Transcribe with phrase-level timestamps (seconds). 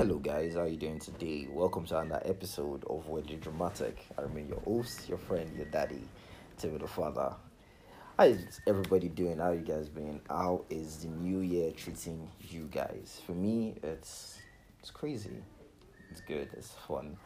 [0.00, 0.54] Hello, guys.
[0.54, 1.46] How are you doing today?
[1.52, 4.02] Welcome to another episode of Wedding Dramatic.
[4.16, 6.00] I remain your host, your friend, your daddy,
[6.56, 7.34] Timmy the father.
[8.16, 9.36] How is everybody doing?
[9.36, 10.22] How are you guys been?
[10.30, 13.20] How is the new year treating you guys?
[13.26, 14.38] For me, it's
[14.78, 15.36] it's crazy.
[16.10, 16.48] It's good.
[16.54, 17.18] It's fun.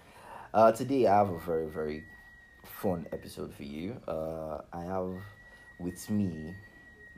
[0.52, 2.02] Uh, today I have a very very
[2.64, 4.00] fun episode for you.
[4.08, 5.14] Uh, I have
[5.78, 6.56] with me.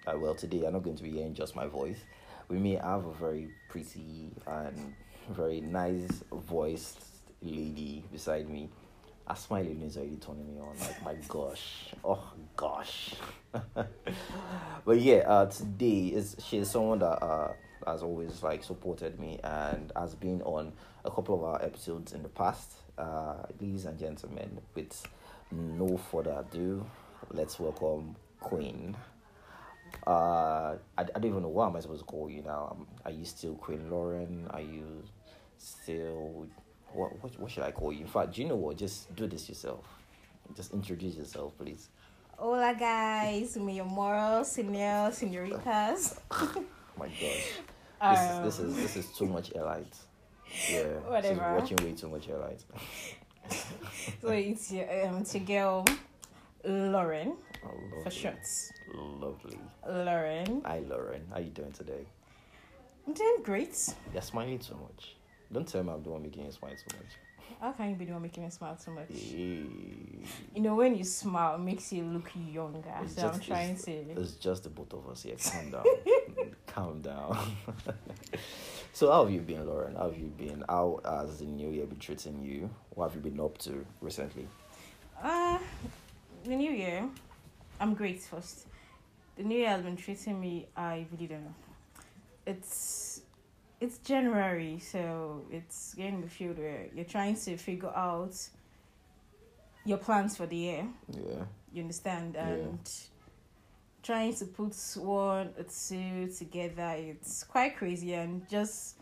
[0.06, 2.00] Uh, well, today I'm not going to be hearing just my voice.
[2.48, 4.94] With me, I have a very pretty and
[5.30, 7.00] very nice voiced
[7.42, 8.68] lady beside me.
[9.28, 10.78] A smiling is already turning me on.
[10.78, 13.14] Like my gosh, oh gosh.
[14.84, 17.52] but yeah, uh, today is she's someone that uh
[17.86, 20.72] has always like supported me and has been on
[21.04, 22.72] a couple of our episodes in the past.
[22.98, 25.06] Uh, ladies and gentlemen, with
[25.50, 26.84] no further ado,
[27.32, 28.96] let's welcome Queen.
[30.06, 32.76] Uh, I, I don't even know what am I supposed to call you now.
[32.76, 34.46] Um, are you still Queen Lauren?
[34.50, 35.02] Are you
[35.58, 36.46] still
[36.92, 37.38] what, what?
[37.40, 38.00] What should I call you?
[38.00, 38.76] In fact, do you know what?
[38.76, 39.84] Just do this yourself.
[40.54, 41.88] Just introduce yourself, please.
[42.38, 46.20] Hola guys, me your moral senior senoritas.
[46.98, 47.52] My gosh,
[48.00, 49.94] Um, this is this is this is too much airlight.
[50.70, 51.34] Yeah, Whatever.
[51.34, 52.62] She's watching way too much airlight.
[54.22, 55.84] so it's your um it's your girl
[56.64, 58.70] Lauren Oh, for shorts.
[58.94, 59.58] Lovely.
[59.88, 60.62] Lauren.
[60.64, 61.22] Hi, Lauren.
[61.32, 62.06] How you doing today?
[63.06, 63.76] I'm doing great.
[64.12, 65.16] You're smiling too much.
[65.52, 67.12] Don't tell me I'm the one making you smile too much.
[67.60, 69.08] How can you be the one making me smile so much?
[69.10, 70.20] You
[70.56, 72.82] know when you smile it makes you look younger.
[73.02, 75.36] It's so I'm just- trying it's- to It's just the both of us here.
[75.38, 75.84] Calm down.
[76.66, 77.52] Calm down.
[78.92, 79.94] so how have you been, Lauren?
[79.94, 80.64] How have you been?
[80.68, 82.68] How has the new year been treating you?
[82.90, 84.46] What have you been up to recently?
[85.22, 85.58] uh
[86.44, 87.08] the new year.
[87.80, 88.66] I'm great first.
[89.36, 91.54] The new year has been treating me I really don't know.
[92.46, 93.20] It's
[93.80, 98.34] it's January, so it's getting the field where you're trying to figure out
[99.84, 100.86] your plans for the year.
[101.10, 101.44] Yeah.
[101.72, 102.34] You understand?
[102.34, 102.48] Yeah.
[102.48, 102.90] And
[104.02, 108.96] trying to put one or two together, it's quite crazy and just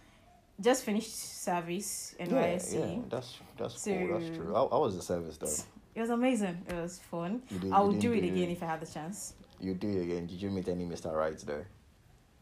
[0.61, 2.75] just finished service Yeah, NYSC.
[2.75, 4.19] yeah, that's that's cool.
[4.19, 4.53] That's true.
[4.55, 5.65] How, how was the service though?
[5.95, 6.59] It was amazing.
[6.69, 7.43] It was fun.
[7.73, 9.35] I would do it again if I had the chance.
[9.61, 10.27] You do it again.
[10.27, 11.13] Did you meet any Mr.
[11.13, 11.67] Right there?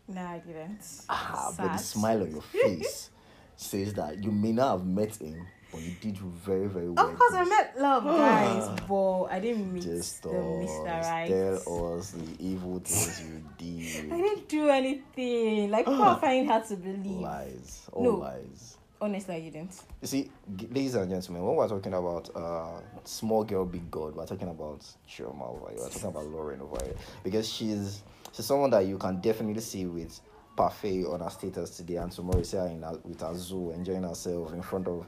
[0.09, 0.81] No, I didn't.
[1.09, 3.11] Ah, but the smile on your face
[3.57, 7.09] says that you may not have met him, but you did very, very well.
[7.09, 10.85] Of course, I met love, guys, but I didn't meet Just the Mr.
[11.03, 11.29] Right.
[11.29, 14.13] tell us the evil things you did.
[14.13, 15.71] I didn't do anything.
[15.71, 17.21] Like, people finding it hard to believe.
[17.21, 18.11] Lies, all No.
[18.17, 18.77] lies.
[19.01, 19.83] Honestly, I didn't.
[20.01, 20.31] You see,
[20.71, 24.79] ladies and gentlemen, when we're talking about uh, small girl, big god, we're talking about
[25.09, 25.79] Chioma over here.
[25.81, 28.03] We're talking about Lauren over here because she's
[28.33, 30.21] she's someone that you can definitely see with
[30.57, 33.71] parfait on her status today, and tomorrow you see her in her, with her zoo
[33.73, 35.07] enjoying herself in front of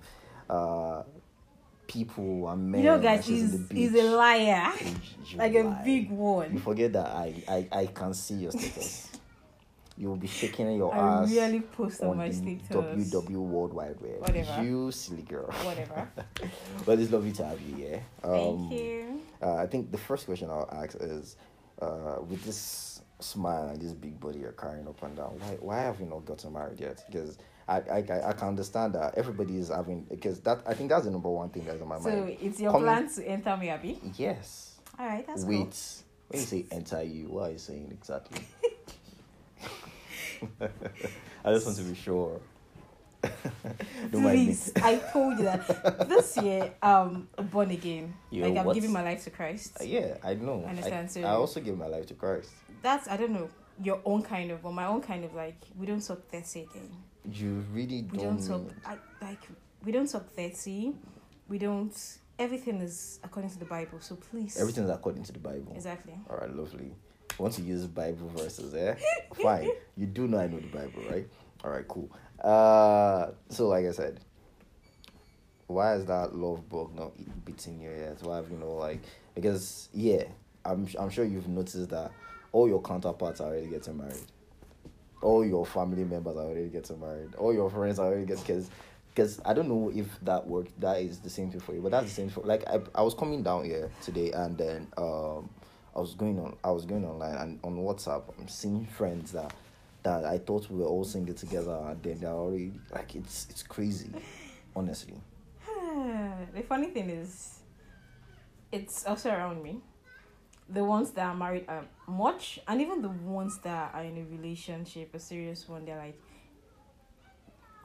[0.48, 1.02] uh,
[1.86, 2.82] people and men.
[2.82, 4.72] you know, guys, she's he's, he's a liar.
[4.80, 5.82] You- like a lie.
[5.84, 9.10] big You forget that I, I, I can see your status.
[9.96, 12.68] you will be shaking your I ass really post on, on my status.
[12.68, 14.20] WW World Wide Web.
[14.20, 14.62] Whatever.
[14.62, 15.50] You silly girl.
[15.62, 16.08] Whatever.
[16.86, 18.02] but it's lovely to have you here.
[18.22, 19.20] Um, Thank you.
[19.42, 21.36] Uh, I think the first question I'll ask is,
[21.80, 22.93] uh, with this
[23.24, 26.24] smile and this big body you're carrying up and down, why why have you not
[26.24, 27.02] gotten married yet?
[27.10, 27.98] Because I, I,
[28.28, 31.48] I can understand that everybody is having because that I think that's the number one
[31.50, 32.36] thing that's on my So, mind.
[32.40, 34.00] So it's your Coming- plan to enter me, Abby?
[34.16, 34.76] Yes.
[34.98, 35.56] All right, that's Wait.
[35.56, 35.72] cool.
[36.28, 38.44] When you say enter you, what are you saying exactly?
[41.44, 42.40] I just want to be sure.
[44.12, 44.44] Don't mind me.
[44.46, 48.12] Please, I told you that this year, um, born again.
[48.30, 48.74] You're like I'm what?
[48.74, 49.78] giving my life to Christ.
[49.80, 50.62] Uh, Yeah, I know.
[50.66, 52.50] I understand, I, so- I also give my life to Christ.
[52.84, 53.48] That's I don't know
[53.82, 56.90] your own kind of, or my own kind of like we don't talk thirty again.
[57.32, 58.12] You really don't.
[58.12, 59.40] We don't talk I, like
[59.82, 60.92] we don't talk thirty.
[61.48, 61.96] We don't.
[62.38, 64.00] Everything is according to the Bible.
[64.00, 64.58] So please.
[64.60, 65.72] Everything is according to the Bible.
[65.74, 66.12] Exactly.
[66.28, 66.94] All right, lovely.
[67.38, 68.96] Want to use Bible verses, eh?
[69.42, 69.70] Fine.
[69.96, 71.26] You do know I know the Bible, right?
[71.64, 72.10] All right, cool.
[72.38, 74.20] Uh, so like I said,
[75.68, 77.12] why is that love bug not
[77.46, 78.22] beating your ears?
[78.22, 79.00] Why have you know like
[79.34, 80.24] because yeah,
[80.66, 82.12] I'm I'm sure you've noticed that
[82.54, 84.22] all your counterparts are already getting married.
[85.20, 87.34] All your family members are already getting married.
[87.34, 88.70] All your friends are already getting because
[89.12, 91.90] because I don't know if that work that is the same thing for you, but
[91.90, 95.50] that's the same for like I I was coming down here today and then um
[95.96, 99.52] I was going on I was going online and on WhatsApp I'm seeing friends that
[100.04, 103.64] that I thought we were all single together and then they're already like it's it's
[103.64, 104.10] crazy,
[104.76, 105.16] honestly.
[105.66, 107.58] the funny thing is,
[108.70, 109.80] it's also around me.
[110.68, 114.24] The ones that are married are much, and even the ones that are in a
[114.24, 116.18] relationship, a serious one, they're like,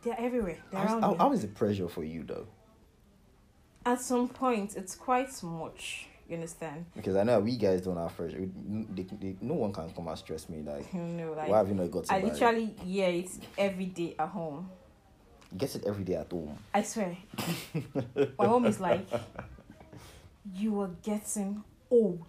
[0.03, 0.57] They're everywhere.
[0.71, 2.47] They're around how, how is the pressure for you though?
[3.85, 6.07] At some point, it's quite much.
[6.27, 6.85] You understand?
[6.95, 8.37] Because I know we guys don't have pressure.
[8.47, 11.67] They- they- no one can come and stress me like, You know, like why have
[11.69, 14.69] you not got to I literally yeah, it's every day at home.
[15.51, 16.55] You get it every day at home.
[16.73, 17.17] I swear.
[18.37, 19.07] My mom is like,
[20.53, 22.23] you are getting old.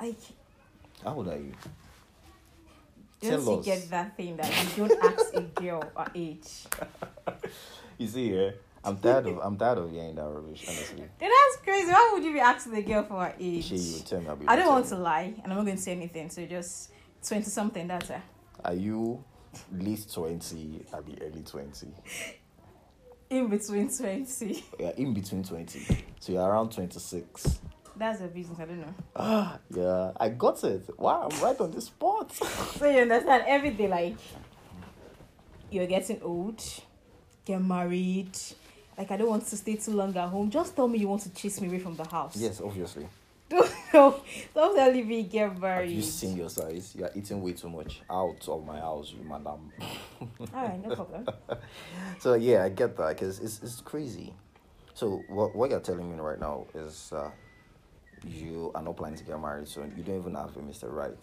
[0.00, 0.16] Like,
[1.02, 1.52] How old are you?
[3.20, 3.64] just Tell us.
[3.64, 6.64] get that thing that you don't ask a girl her age.
[7.98, 8.50] You see, yeah.
[8.84, 10.64] I'm tired of I'm tired of hearing that rubbish.
[10.68, 11.90] Honestly, that's crazy.
[11.90, 13.64] Why would you be asking the girl for her age?
[13.64, 14.28] she you tell me.
[14.28, 16.30] I'll be I don't want to lie, and I'm not going to say anything.
[16.30, 16.90] So just
[17.26, 17.88] twenty something.
[17.88, 18.20] That's it.
[18.64, 19.24] Are you
[19.72, 20.84] late twenty?
[20.94, 21.88] I'll be early twenty.
[23.30, 24.64] In between twenty.
[24.78, 26.04] Yeah, in between twenty.
[26.20, 27.58] So you're around twenty six.
[27.98, 28.58] That's a business.
[28.60, 28.94] I don't know.
[29.16, 30.88] Ah, yeah, I got it.
[30.98, 32.32] Wow, I'm right on the spot.
[32.78, 34.16] So you understand every day, like
[35.70, 36.62] you're getting old,
[37.44, 38.36] get married.
[38.96, 40.50] Like I don't want to stay too long at home.
[40.50, 42.36] Just tell me you want to chase me away from the house.
[42.36, 43.06] yes, obviously.
[43.92, 44.20] Don't
[44.54, 45.90] don't tell me get Have married.
[45.90, 46.94] you seen your size?
[46.94, 49.72] You are eating way too much out of my house, you madam.
[50.20, 51.26] All right, no problem.
[52.18, 54.34] So yeah, I get that because it's it's crazy.
[54.92, 57.30] So what what you're telling me right now is uh,
[58.28, 59.92] you are not planning to get married soon.
[59.96, 60.92] You don't even have a Mr.
[60.92, 61.16] Right.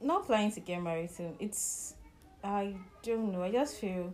[0.00, 1.34] Not planning to get married soon.
[1.38, 1.94] It's
[2.42, 3.42] I don't know.
[3.42, 4.12] I just feel.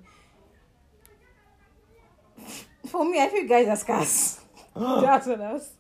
[2.86, 4.40] For me, I feel guys are scarce.
[4.74, 5.70] That's what was.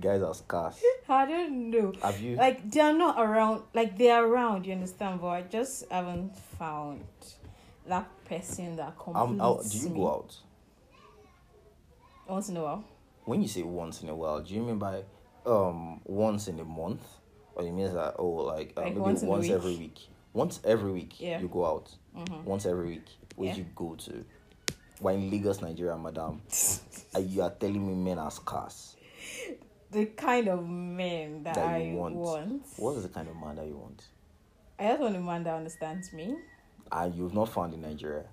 [0.00, 0.80] Guys are scarce.
[1.08, 1.92] I don't know.
[2.02, 2.36] Have you?
[2.36, 7.04] like they're not around like they're around you understand but i just haven't found
[7.86, 10.00] that person that completes um, do you me.
[10.00, 10.36] go out?
[12.28, 12.84] once in a while
[13.28, 15.02] When you say once in a while, do you mean by
[15.44, 17.02] um once in a month,
[17.54, 19.98] or it means that oh like, uh, Like maybe once once, in every week?
[20.32, 21.38] Once every week, Yeah.
[21.38, 21.94] you go out.
[22.16, 22.44] Mhm.
[22.44, 23.04] Once every week,
[23.36, 23.56] where Yeah.
[23.56, 24.24] you go to?
[25.02, 26.40] We're in Lagos, Nigeria, madam.
[27.14, 28.96] and you are telling me men are scarce.
[29.90, 32.14] the kind of men that, That i want.
[32.14, 34.06] want, What is the kind of man that you want?
[34.78, 36.34] i just want a man that understands me
[36.90, 38.24] And you've not found in Nigeria.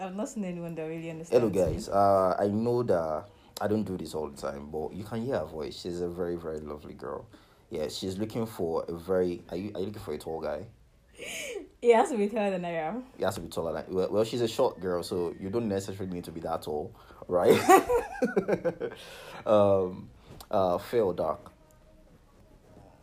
[0.00, 1.72] i've not seen anyone that really understands Hello, me.
[1.74, 1.90] guys.
[1.90, 3.24] Uh, I know that
[3.60, 5.80] I don't do this all the time, but you can hear her voice.
[5.80, 7.26] She's a very, very lovely girl.
[7.70, 9.42] Yeah, she's looking for a very.
[9.50, 10.66] Are you, are you looking for a tall guy?
[11.82, 13.94] it has to be taller than i am He has to be taller than.
[13.94, 16.94] Well, well, she's a short girl, so you don't necessarily need to be that tall,
[17.26, 17.58] right?
[19.46, 20.08] um,
[20.50, 21.52] uh, fair or dark?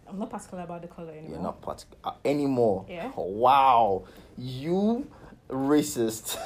[0.08, 2.86] i'm not particular about the color anymore You're not part uh, anymore.
[2.88, 3.12] Yeah.
[3.16, 4.04] Wow,
[4.38, 5.08] you
[5.50, 6.38] racist.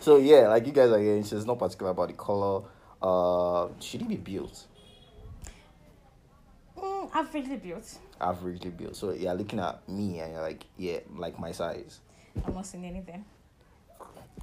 [0.00, 2.62] So yeah, like you guys are hearing, she's not particular about the color.
[3.00, 4.66] Uh, should he be built?
[6.76, 8.96] mm, averagely built Averagely built.
[8.96, 12.00] So you're looking at me and you're like, yeah, like my size.
[12.46, 13.24] i'm not seeing anything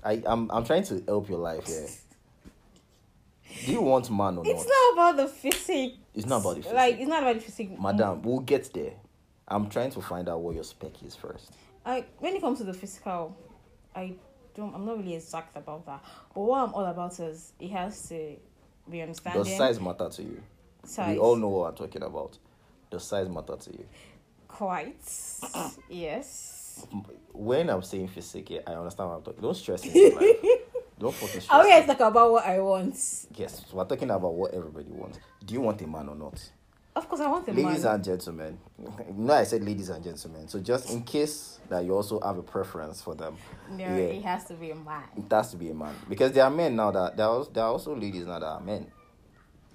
[0.03, 1.87] I I'm I'm trying to help your life here.
[3.65, 4.55] Do you want man or it's not?
[4.55, 6.75] It's not about the physique It's not about the physique.
[6.75, 8.93] like it's not about the physique Madam, we'll get there.
[9.47, 11.51] I'm trying to find out what your spec is first.
[11.85, 13.35] I when it comes to the physical,
[13.95, 14.13] I
[14.55, 14.73] don't.
[14.73, 16.03] I'm not really exact about that.
[16.33, 18.35] But what I'm all about is it has to
[18.89, 19.43] be understanding.
[19.43, 20.41] Does size matter to you?
[20.83, 21.15] Size.
[21.15, 22.37] We all know what I'm talking about.
[22.89, 23.85] Does size matter to you?
[24.47, 24.95] Quite.
[25.89, 26.85] yes.
[27.33, 29.41] When I'm saying physique, yeah, I understand what I'm talking.
[29.41, 30.11] Don't stress me.
[30.99, 31.49] Don't fucking stress.
[31.49, 32.95] I always talk about what I want.
[33.35, 35.19] Yes, we're talking about what everybody wants.
[35.45, 36.49] Do you want a man or not?
[36.95, 37.95] Of course, I want a ladies man.
[37.95, 38.57] and gentlemen,
[39.17, 40.47] no, I said ladies and gentlemen.
[40.47, 43.35] So just in case that you also have a preference for them,
[43.69, 43.97] no, yeah.
[43.97, 45.03] it has to be a man.
[45.17, 47.51] it has to be a man because there are men now that there are also,
[47.51, 48.87] there are also ladies now that are men.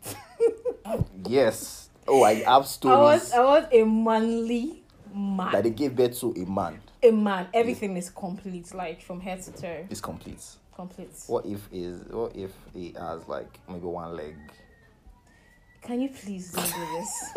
[1.28, 1.90] yes.
[2.08, 2.66] Oh, I have I want.
[2.68, 4.82] stories I was a manly
[5.14, 5.52] man.
[5.52, 6.80] that they gave birth to a man.
[7.02, 7.48] a man.
[7.52, 9.86] Everything is complete, like from head to toe.
[9.90, 10.42] It's complete.
[10.74, 11.10] Complete.
[11.26, 14.36] What if is what if he has like maybe one leg?
[15.82, 17.30] Can you please do this?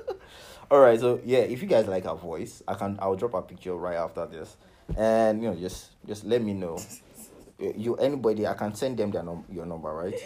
[0.70, 3.42] All right, so yeah, if you guys like our voice, I can I'll drop a
[3.42, 4.56] picture right after this,
[4.96, 6.78] and you know just just let me know.
[7.76, 10.18] You- anybody I can send them their num- your number, right?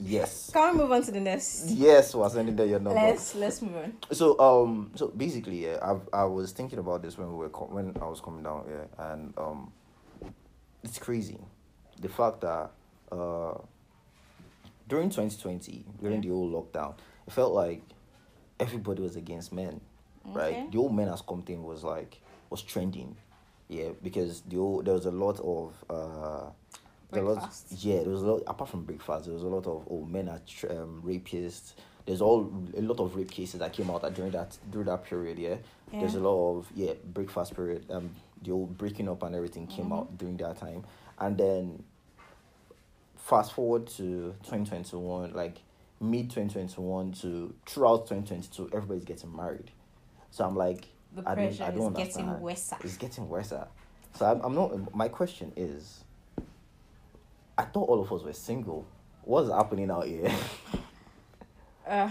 [0.00, 1.68] Yes, Can we move on to the next?
[1.70, 3.00] yes, we're sending them your number.
[3.00, 3.92] Let's let's move on.
[4.12, 7.66] So um, so basically, yeah, I I was thinking about this when we were co-
[7.66, 9.72] when I was coming down here, and um,
[10.84, 11.38] it's crazy,
[12.00, 12.70] the fact that
[13.10, 13.54] uh,
[14.88, 16.94] during twenty twenty, during the old lockdown,
[17.26, 17.82] it felt like
[18.58, 19.80] everybody was against men,
[20.30, 20.38] Okay.
[20.38, 20.72] right?
[20.72, 23.16] The old men as thing was like was trending,
[23.68, 26.50] yeah, because the old, there was a lot of uh.
[27.10, 28.42] There was yeah, there was a lot.
[28.46, 31.72] Apart from breakfast, there was a lot of oh, men are um, rapists.
[32.04, 35.04] there's all a lot of rape cases that came out that during that during that
[35.04, 35.38] period.
[35.38, 35.56] Yeah,
[35.90, 37.86] there's a lot of yeah breakfast period.
[37.90, 38.10] Um,
[38.42, 39.96] the old breaking up and everything came Mhm.
[39.98, 40.84] out during that time,
[41.18, 41.82] and then
[43.28, 45.58] fast forward to 2021, like
[46.00, 49.70] mid 2021 to throughout 2022, everybody's getting married.
[50.30, 52.42] So I'm like, The I don't, pressure I don't is getting understand.
[52.42, 52.72] worse.
[52.82, 53.52] It's getting worse.
[54.14, 54.94] So I'm, I'm not.
[54.94, 56.04] My question is,
[57.58, 58.86] I thought all of us were single.
[59.22, 60.32] What's happening out here?
[61.86, 62.10] Uh,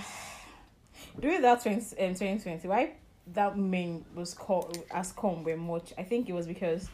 [1.20, 2.94] during that 20, um, 2020, why
[3.32, 5.94] that main was called as come very much?
[6.00, 6.90] I think it was because,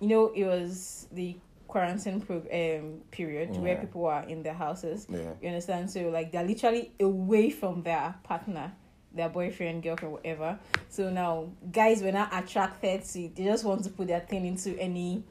[0.00, 1.36] you know, it was the
[1.72, 5.06] quarantine pro- um, period where people are in their houses.
[5.08, 5.32] yeah.
[5.40, 5.90] You understand?
[5.90, 8.72] So like they're literally away from their partner,
[9.14, 10.58] their boyfriend, girlfriend, whatever.
[10.90, 13.30] So now guys were not attracted to.
[13.34, 15.24] They just want to put their thing into any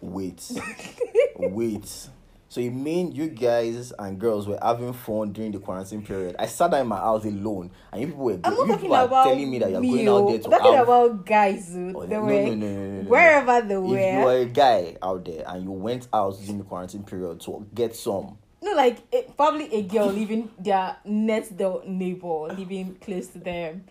[0.00, 0.50] Wait,
[1.36, 2.08] wait.
[2.50, 6.34] So you mean you guys and girls were having fun during the quarantine period?
[6.36, 8.76] I sat down in my house alone, and you people were I'm not you talking
[8.80, 10.82] people about telling me that you're me, going out there to I'm talking have.
[10.88, 11.70] about guys.
[11.76, 11.76] oh.
[12.06, 14.20] They no, were no, no, no, wherever they if were.
[14.20, 17.64] you are a guy out there and you went out during the quarantine period to
[17.72, 23.28] get some, No, like it, probably a girl living their next door neighbor, living close
[23.28, 23.84] to them,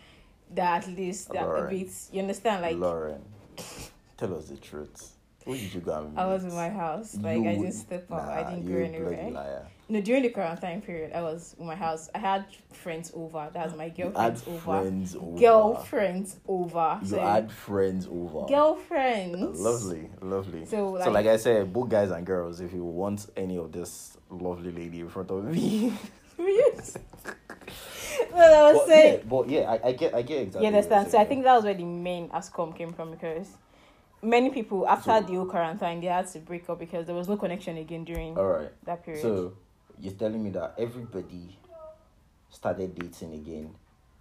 [0.53, 1.69] that at least that a Alright.
[1.69, 1.91] bit.
[2.11, 2.61] You understand?
[2.63, 3.21] Like Lauren,
[4.17, 5.13] tell us the truth.
[5.49, 6.19] Who did you go and meet?
[6.21, 9.31] I was in my house, like I You- didn't step out, I didn't go anywhere.
[9.31, 9.65] liar.
[9.91, 12.11] No, during the quarantine period, I was in my house.
[12.13, 13.49] I had friends over.
[13.51, 14.59] That was my girlfriends over.
[14.59, 15.39] friends over.
[15.39, 16.99] Girlfriends over.
[17.01, 18.45] You so had friends over.
[18.45, 19.59] girlfriends.
[19.59, 20.65] Lovely, lovely.
[20.65, 23.71] So like, so, like I said, both guys and girls, if you want any of
[23.71, 25.91] this lovely lady in front of me,
[26.37, 26.95] yes.
[28.31, 29.13] Well, I was but, saying.
[29.17, 30.67] yeah, but yeah, I, I get, I get exactly.
[30.67, 31.11] You what understand?
[31.11, 33.47] So I think that was where the main ASCOM came from because
[34.21, 37.27] many people after So- the whole quarantine they had to break up because there was
[37.29, 38.69] no connection again during All right.
[38.85, 39.21] that period.
[39.21, 39.53] So
[39.99, 41.57] you're telling me that everybody
[42.49, 43.73] started dating again,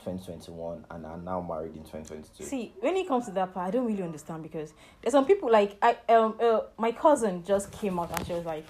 [0.05, 2.45] 2021, and are now married in 2022.
[2.45, 5.51] See, when it comes to that part, I don't really understand because there's some people
[5.51, 8.67] like I um uh, my cousin just came out and she was like,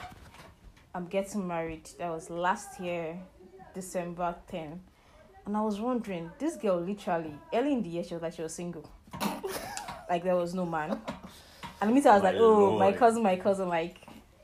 [0.95, 3.19] "I'm getting married." That was last year,
[3.75, 4.81] December 10,
[5.47, 8.43] and I was wondering, this girl literally early in the year she was like she
[8.43, 8.89] was single,
[10.09, 11.01] like there was no man,
[11.81, 13.99] and me too, I was My like, "Oh, my cousin, my cousin, like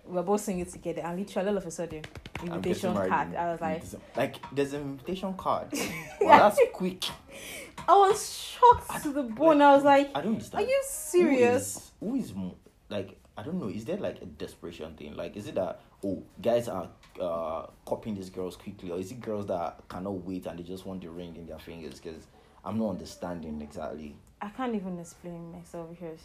[0.04, 2.02] we're both single together," and literally all of a sudden,
[2.42, 3.34] invitation card.
[3.34, 3.84] I was like,
[4.16, 5.68] like, there's an invitation card.
[6.20, 7.04] Well, that's quick.
[7.88, 9.60] I was shocked to the bone.
[9.60, 10.64] I was like, I don't understand.
[10.64, 12.52] "Are you serious?" Who is, who is
[12.88, 13.68] like I don't know?
[13.68, 15.16] Is there like a desperation thing?
[15.16, 16.88] Like, is it that oh guys are
[17.20, 20.86] uh copying these girls quickly, or is it girls that cannot wait and they just
[20.86, 22.00] want the ring in their fingers?
[22.00, 22.26] Because
[22.64, 24.16] I'm not understanding exactly.
[24.40, 26.20] I can't even explain myself because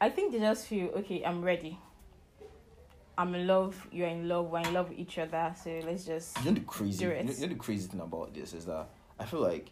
[0.00, 1.22] I think they just feel okay.
[1.24, 1.78] I'm ready.
[3.18, 3.86] I'm in love.
[3.92, 4.50] You're in love.
[4.50, 5.54] We're in love with each other.
[5.62, 6.38] So let's just.
[6.38, 7.04] You know the crazy.
[7.04, 8.88] You know, you know the crazy thing about this is that
[9.18, 9.66] I feel like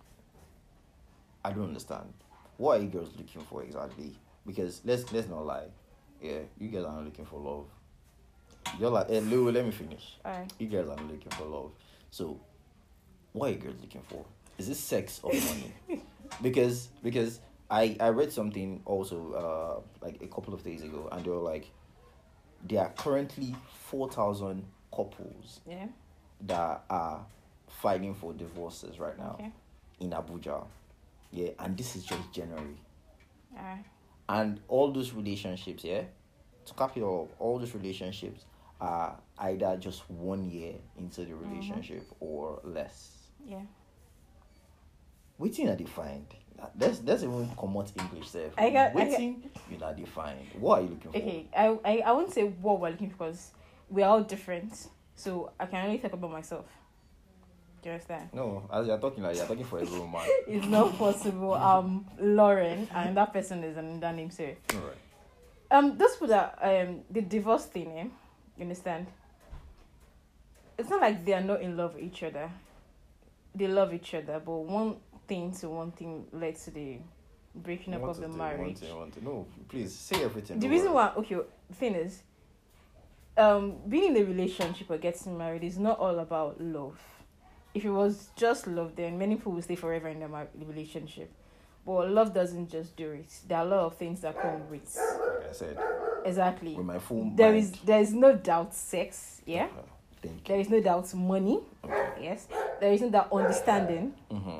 [1.45, 2.13] I don't understand
[2.59, 4.13] what are you girls looking for exactly?
[4.45, 5.69] Because let's let's not lie,
[6.21, 7.67] yeah, you guys are not looking for love.
[8.79, 10.19] You're like, hey, Lou, let me finish.
[10.27, 10.53] Alright.
[10.59, 11.71] You guys are not looking for love.
[12.11, 12.39] So,
[13.33, 14.25] what are you girls looking for?
[14.59, 15.73] Is it sex or money?
[16.43, 21.25] because because I I read something also uh like a couple of days ago, and
[21.25, 21.71] they were like,
[22.65, 23.55] there are currently
[23.87, 25.87] four thousand couples Yeah.
[26.47, 27.25] that are
[27.69, 29.53] fighting for divorces right now Okay.
[30.01, 30.65] in Abuja.
[31.31, 32.77] Yeah, and this is just January.
[33.57, 33.85] Alright.
[34.31, 36.03] And all those relationships, yeah,
[36.65, 38.45] to cap it all, all those relationships
[38.81, 43.11] are either just one year into the relationship or less.
[43.47, 43.61] Yeah.
[45.39, 46.27] Waiting are defined.
[46.79, 48.51] Let's let's even come out English there.
[48.59, 50.47] I got- Waiting, you're not defined.
[50.59, 51.19] What are you looking for?
[51.19, 51.47] Okay.
[51.57, 53.53] I, I I won't say what we're looking for because
[53.89, 54.89] we're all different.
[55.15, 56.67] So I can only talk about myself.
[57.81, 58.31] Do you understand?
[58.33, 60.21] No, as you're talking like you're talking for a woman.
[60.49, 61.55] It's not possible.
[61.55, 64.31] Um, Lauren and that person is another name.
[64.31, 64.97] So Alright.
[65.71, 68.07] Um, those people that um the divorce thing, eh?
[68.57, 69.07] You understand?
[70.77, 72.51] It's not like they are not in love with each other.
[73.55, 74.97] They love each other, but one
[75.29, 76.99] thing to one thing led to the
[77.55, 78.79] breaking up of the the marriage.
[78.79, 79.25] Thing, one thing.
[79.25, 80.59] No, please say everything.
[80.59, 81.37] The reason why okay,
[81.69, 82.23] the thing is,
[83.37, 86.99] um, being in a relationship or getting married is not all about love.
[87.75, 91.31] If it was just love, then many people will stay forever in their mar- relationship.
[91.87, 93.31] But love doesn't just do it.
[93.47, 95.79] There are a lot of things that come with Like I said,
[96.25, 96.75] exactly.
[96.75, 97.63] with my full There mind.
[97.65, 99.65] is there is no doubt sex, yeah.
[99.67, 99.83] Uh,
[100.21, 100.41] Thank you.
[100.49, 102.09] There is no doubt money, Okay.
[102.21, 102.49] yes.
[102.81, 104.15] There is no doubt understanding.
[104.31, 104.59] Mm-hmm.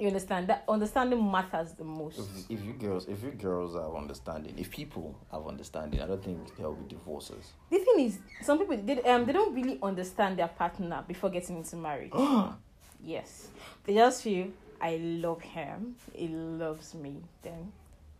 [0.00, 2.18] You understand that understanding matters the most.
[2.18, 6.24] If, if you girls, if you girls have understanding, if people have understanding, I don't
[6.24, 7.52] think there will be divorces.
[7.70, 11.58] The thing is, some people they um they don't really understand their partner before getting
[11.58, 12.12] into marriage.
[13.04, 13.48] yes,
[13.84, 14.48] they just feel
[14.80, 17.16] I love him, he loves me.
[17.42, 17.70] Then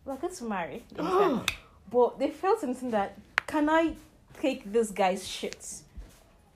[0.05, 0.83] we're good to marry.
[1.91, 3.95] But they felt something that can I
[4.39, 5.81] take this guy's shit?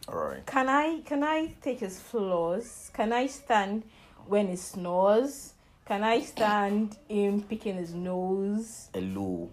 [0.07, 0.45] All right.
[0.45, 2.91] Can I can I take his flaws?
[2.93, 3.83] Can I stand
[4.27, 5.53] when he snores?
[5.85, 8.89] Can I stand him picking his nose?
[8.93, 9.49] Hello.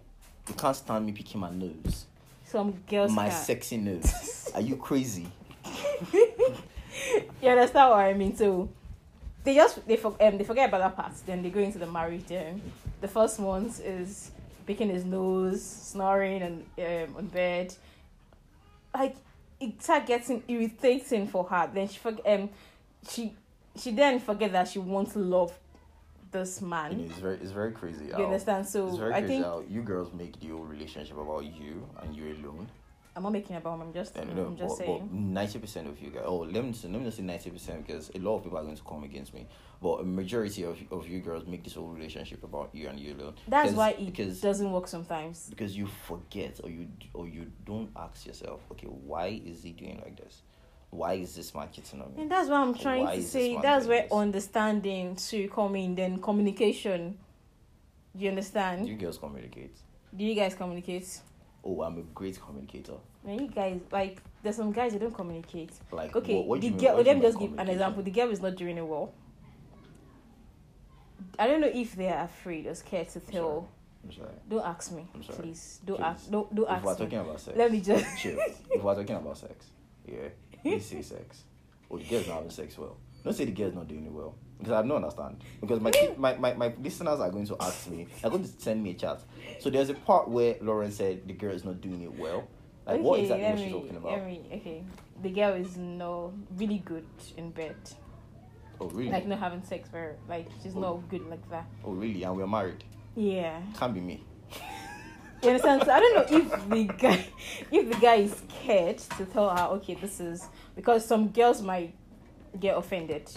[0.49, 2.07] You can't stand me picking my nose.
[2.45, 3.38] Some girls my can.
[3.38, 4.50] sexy nose.
[4.55, 5.29] Are you crazy?
[6.12, 8.35] you understand what I mean?
[8.37, 8.69] So
[9.45, 11.12] they just they for, um, they forget about that part.
[11.26, 12.25] Then they go into the marriage.
[12.26, 12.61] Then
[13.00, 14.31] the first ones is
[14.67, 17.75] picking his nose, snoring and um, on bed.
[18.95, 19.17] Like
[19.61, 21.71] it start getting irritating for her.
[21.73, 22.50] Then she forget um
[23.09, 23.35] she
[23.76, 25.52] she then forget that she wants to love
[26.31, 27.00] this You know, man.
[27.00, 28.07] it's very it's very crazy.
[28.07, 28.62] You understand?
[28.62, 32.35] It's So I think how you girls make the whole relationship about you and you
[32.35, 32.69] alone.
[33.14, 33.83] I'm not making it about him.
[33.83, 35.09] I'm just And you I'm just but, saying.
[35.12, 36.23] ninety percent of you guys.
[36.25, 38.62] Oh, let me let me not say ninety percent because a lot of people are
[38.64, 39.47] going to come against me.
[39.83, 43.14] But a majority of of you girls make this whole relationship about you and you
[43.14, 43.35] alone.
[43.47, 45.49] That's why it because doesn't work sometimes.
[45.50, 50.00] because you forget or you or you don't ask yourself, okay, why is he doing
[50.02, 50.41] like this?
[50.93, 52.21] Why is this cheating on me?
[52.23, 53.59] And that's what I'm trying Why to say.
[53.63, 57.17] That's where understanding to come in, then communication.
[58.15, 58.85] Do you understand?
[58.85, 59.75] Do You girls communicate.
[60.15, 61.09] Do you guys communicate?
[61.65, 62.97] Oh, I'm a great communicator.
[63.23, 65.71] When you guys like, there's some guys that don't communicate.
[65.91, 66.97] Like Okay, do the girl.
[67.01, 68.03] Let me just give an example.
[68.03, 69.15] The girl is not doing it well.
[71.39, 73.67] I don't know if they are afraid or scared to tell.
[74.05, 74.29] I'm sorry.
[74.51, 75.39] Don't ask me, I'm sorry.
[75.39, 75.81] please.
[75.87, 76.05] Don't Please.
[76.05, 76.31] ask.
[76.31, 77.07] Don't don't If we're ask me.
[77.07, 78.19] talking about sex, Let me just.
[78.19, 78.39] chill.
[78.71, 79.67] If we're talking about sex,
[80.07, 80.29] yeah,
[80.62, 81.45] please say sex.
[81.90, 82.97] Oh, the girl's not having sex well.
[83.25, 85.42] Don't say the girl's not doing it well because I don't understand.
[85.61, 88.83] Because my, my, my, my listeners are going to ask me, they're going to send
[88.83, 89.21] me a chat.
[89.61, 92.49] So there's a part where Lauren said the girl is not doing it well.
[92.87, 94.26] Like what Okay, exactly let was she talking about?
[94.26, 94.85] me- okay,
[95.23, 97.76] the girl is no really good in bed.
[98.81, 99.11] Oh really?
[99.12, 100.81] Like not having sex very like she's Oh.
[100.81, 101.66] not good like that.
[101.85, 102.25] oh really?
[102.25, 102.83] And we're married.
[103.14, 103.61] Yeah.
[103.78, 104.25] Can't be me.
[105.43, 105.83] You understand?
[105.85, 107.27] So I don't know if the guy
[107.73, 111.95] if the guy is scared to tell her, okay, this is because some girls might
[112.61, 113.29] get offended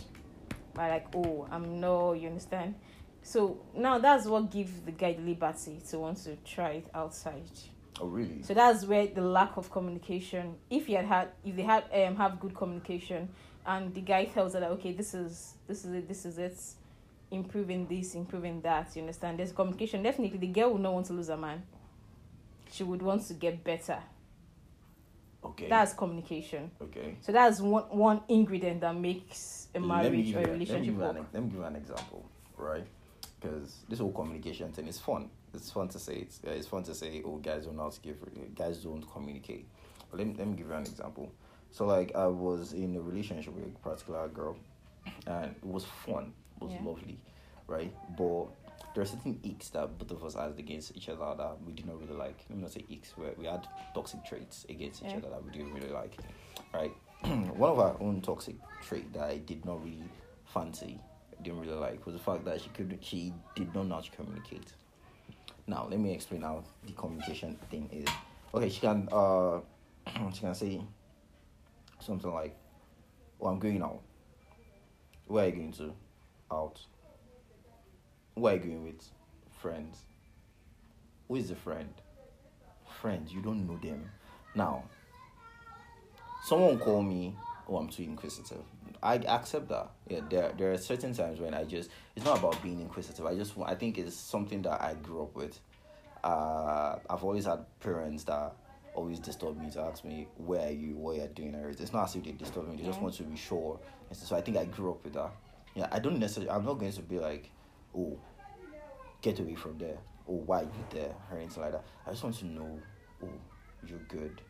[0.75, 2.75] by like, oh, I'm no, you understand?
[3.23, 7.49] So now that's what gives the guy the liberty to want to try it outside.
[7.99, 8.43] Oh really?
[8.43, 10.55] So that's where the lack of communication.
[10.69, 13.29] If you had had, if they had um have good communication,
[13.65, 16.61] and the guy tells her that okay, this is this is it, this is it,
[17.31, 18.95] improving this, improving that.
[18.95, 19.39] You understand?
[19.39, 20.03] There's communication.
[20.03, 21.63] Definitely, the girl would not want to lose a man.
[22.71, 23.99] She would want to get better.
[25.43, 25.69] Okay.
[25.69, 26.71] That's communication.
[26.81, 27.15] okay.
[27.21, 31.25] So that's one one ingredient that makes a marriage or a relationship you an work.
[31.33, 32.25] Let me give you an example,
[32.57, 32.85] right?
[33.39, 35.29] Because this whole communication thing is fun.
[35.53, 36.15] It's fun to say.
[36.15, 38.17] It's, uh, it's fun to say, oh, guys don't know to give,
[38.55, 39.67] guys don't communicate.
[40.09, 41.31] But let me, let me give you an example.
[41.71, 44.57] So, like, I was in a relationship with a particular girl,
[45.27, 46.33] and it was fun.
[46.57, 46.83] It was Yeah.
[46.83, 47.19] lovely,
[47.67, 47.93] right?
[48.17, 48.47] But
[48.95, 51.85] there are certain icks that both of us had against each other that we did
[51.85, 52.45] not really like.
[52.49, 55.17] Let me not say icks, where we had toxic traits against each Yeah.
[55.17, 56.17] other that we didn't really like,
[56.73, 56.93] right?
[57.23, 60.09] one of our own toxic trait that I did not really
[60.45, 60.97] fancy,
[61.41, 64.11] didn't really like, was the fact that she could she did not know how to
[64.11, 64.71] communicate.
[65.67, 68.07] Now let me explain how the communication thing is.
[68.53, 69.59] Okay, she can uh
[70.33, 70.81] she can say
[71.99, 72.55] something like,
[73.41, 74.01] "Oh, I'm going out.
[75.27, 75.93] Where are you going to?
[76.51, 76.79] Out.
[78.35, 79.03] Where are you going with?
[79.61, 79.97] Friends.
[81.27, 81.93] Who is the friend?
[83.01, 83.33] Friends.
[83.33, 84.09] You don't know them.
[84.53, 84.83] Now,
[86.45, 87.35] someone call me
[87.67, 88.61] oh i'm too inquisitive
[89.01, 92.61] i accept that yeah there there are certain times when i just it's not about
[92.61, 95.59] being inquisitive i just i think it's something that i grew up with
[96.23, 98.53] uh i've always had parents that
[98.93, 102.15] always disturb me to ask me where are you what you're doing it's not as
[102.15, 104.55] if they disturb me they just want to be sure and so, so i think
[104.55, 105.31] i grew up with that
[105.73, 107.49] yeah i don't necessarily i'm not going to be like
[107.95, 108.17] oh
[109.21, 109.97] get away from there
[110.29, 112.79] oh, why are you there or anything like that i just want to know
[113.23, 113.29] oh
[113.85, 114.41] you're good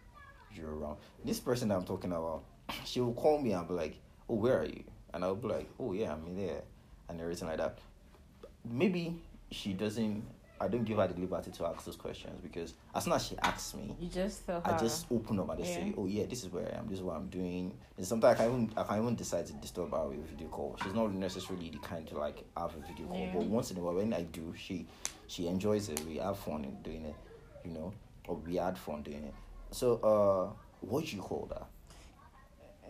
[0.55, 0.97] you're around.
[1.23, 2.43] This person that I'm talking about,
[2.86, 5.69] she will call me and be like, "Oh, where are you?" And I'll be like,
[5.79, 6.62] "Oh yeah, I'm in there,"
[7.10, 7.77] and everything like that.
[8.63, 9.15] Maybe
[9.51, 10.23] she doesn't.
[10.59, 13.37] I don't give her the liberty to ask those questions because as soon as she
[13.39, 14.73] asks me, You just tell her.
[14.73, 16.87] I just open up and just say, "Oh yeah, this is where I am.
[16.87, 19.53] This is what I'm doing." And sometimes I can even I can even decide to
[19.53, 20.77] disturb her with a video call.
[20.81, 23.33] She's not necessarily the kind to like have a video call, Yeah.
[23.33, 24.87] but once in a while when I do, she
[25.27, 25.99] she enjoys it.
[26.07, 27.15] We have fun in doing it,
[27.65, 27.91] you know,
[28.27, 29.33] or we had fun doing it.
[29.71, 31.67] So, uh, what do you call that?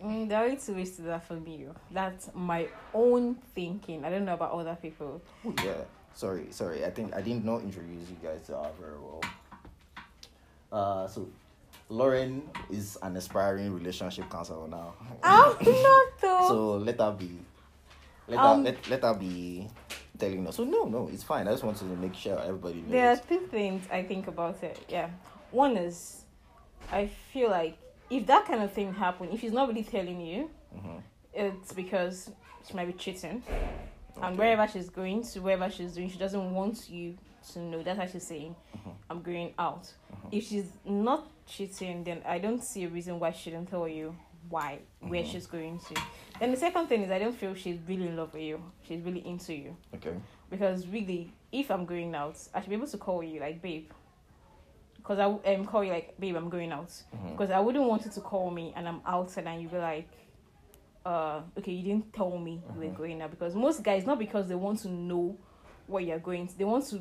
[0.04, 1.66] Mm, there are only two ways to that for me.
[1.90, 4.04] That's my own thinking.
[4.04, 5.20] I don't know about other people.
[5.44, 5.72] Oh yeah.
[6.16, 6.82] Sorry, sorry.
[6.84, 9.20] I think I did not know introduce you guys to her very well.
[10.72, 11.28] Uh, so
[11.90, 14.94] Lauren is an aspiring relationship counselor now.
[15.22, 16.48] I'm not though.
[16.48, 17.38] so let her be.
[18.28, 19.68] Let Um, her let, let her be
[20.18, 20.56] telling us.
[20.56, 21.46] So no, no, it's fine.
[21.46, 22.90] I just wanted to make sure everybody knows.
[22.90, 24.78] There are two things I think about it.
[24.88, 25.10] Yeah.
[25.50, 26.22] One is,
[26.90, 27.76] I feel like
[28.08, 31.02] if that kind of thing happened, if she's not really telling you, Mhm.
[31.34, 32.30] it's because
[32.66, 33.42] she might be cheating.
[34.22, 37.16] And wherever she's going to, wherever she's doing, she doesn't want you
[37.52, 37.82] to know.
[37.82, 38.92] That's why she's saying, Mhm.
[39.10, 39.92] I'm going out.
[40.12, 40.28] Mhm.
[40.32, 44.16] If she's not cheating, then I don't see a reason why she didn't tell you
[44.48, 45.26] why, where Mhm.
[45.30, 45.94] she's going to.
[46.40, 48.62] Then the second thing is, I don't feel she's really in love with you.
[48.84, 49.76] She's really into you.
[49.94, 50.14] Okay.
[50.50, 53.90] Because really, if I'm going out, I should be able to call you like, babe.
[54.96, 56.88] Because I um, call you like, babe, I'm going out.
[57.14, 57.30] Mhm.
[57.32, 60.08] Because I wouldn't want you to call me and I'm outside and you be like,
[61.06, 62.96] uh, okay, you didn't tell me you were Mhm.
[62.96, 63.30] going out.
[63.30, 65.36] Because most guys, not because they want to know
[65.86, 67.00] what you're going to, they want to,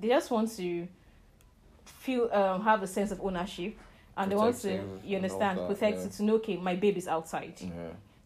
[0.00, 0.86] they just want to
[1.84, 3.76] feel, um, have a sense of ownership.
[4.16, 6.04] And they want to, you understand, that, protect yeah.
[6.04, 7.54] you to know, okay, my babe is outside.
[7.60, 7.70] Yeah.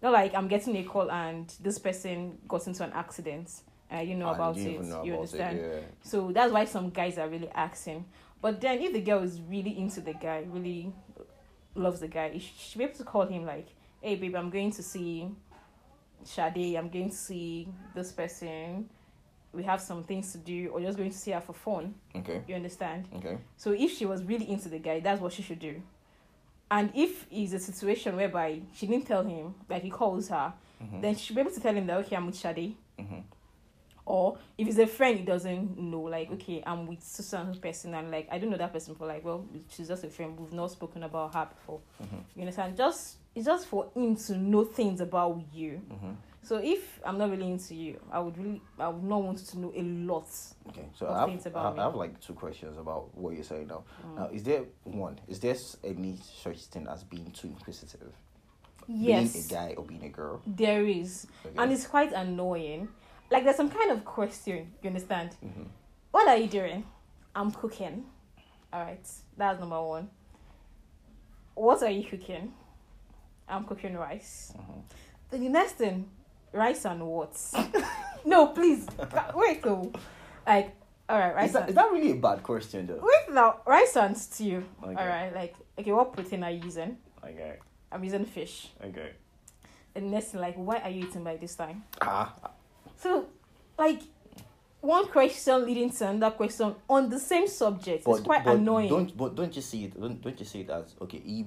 [0.02, 3.50] Not like I'm getting a call and this person got into an accident
[3.90, 4.84] and I didn't know And about you it.
[4.84, 5.58] know you about understand?
[5.58, 8.04] It, So that's why some guys are really asking.
[8.42, 10.92] But then if the girl is really into the guy, really
[11.74, 13.66] loves the guy, she should be able to call him like,
[14.00, 15.28] hey babe, I'm going to see
[16.24, 18.88] Sade, I'm going to see this person.
[19.52, 21.94] We have some things to do, or just going to see her for fun.
[22.14, 22.42] Okay.
[22.46, 23.08] You understand?
[23.16, 23.38] Okay.
[23.56, 25.80] So if she was really into the guy, that's what she should do.
[26.70, 31.00] And if it's a situation whereby she didn't tell him, like he calls her, Mhm.
[31.00, 32.76] then she should be able to tell him that okay, I'm with Sade.
[32.98, 33.22] Mhm.
[34.08, 38.10] Or if it's a friend he doesn't know, like, okay, I'm with certain person and
[38.10, 40.38] like I don't know that person for like, well, she's just a friend.
[40.40, 41.80] We've not spoken about her before.
[42.02, 42.24] Mhm.
[42.34, 42.74] You understand?
[42.76, 45.82] Just it's just for him to know things about you.
[45.92, 46.16] Mhm.
[46.42, 49.58] So if I'm not really into you, I would really I would not want to
[49.58, 50.26] know a lot.
[50.70, 53.44] Okay, so of I have, things about I have like two questions about what you're
[53.44, 53.84] saying now.
[54.06, 54.16] Mm.
[54.16, 55.20] Now, is there one?
[55.28, 58.14] Is there any such thing as being too inquisitive?
[58.90, 60.40] Yes, Being a guy or being a girl?
[60.46, 61.26] there is.
[61.44, 61.54] Okay.
[61.58, 62.88] And it's quite annoying.
[63.30, 65.36] Like there's some kind of question, you understand?
[65.44, 65.66] Mhm.
[66.10, 66.84] What are you doing?
[67.34, 68.06] I'm cooking.
[68.72, 70.10] Alright, that's number one.
[71.54, 72.52] What are you cooking?
[73.48, 74.52] I'm cooking rice.
[74.56, 74.82] Mhm.
[75.30, 76.10] Then the next thing,
[76.52, 77.36] rice and what?
[78.24, 78.86] no, please.
[79.34, 79.92] Wait though.
[80.46, 80.74] Like,
[81.10, 83.00] alright, rice Is that, and is that really a bad question though?
[83.02, 84.64] Wait now, rice and stew.
[84.82, 84.94] Okay.
[85.00, 86.96] Alright, like okay, what protein are you using?
[87.22, 87.56] Okay.
[87.92, 88.68] I'm using fish.
[88.84, 89.12] Okay.
[89.94, 91.84] And next thing, like, why are you eating by this time?
[92.00, 92.34] Ah.
[92.98, 93.26] So,
[93.78, 94.00] like,
[94.80, 98.04] one question leading to another question on the same subject.
[98.06, 98.88] it's quite annoying.
[98.88, 100.00] Don't but don't you see it?
[100.00, 101.20] Don't, don't you see it as okay?
[101.24, 101.46] Eve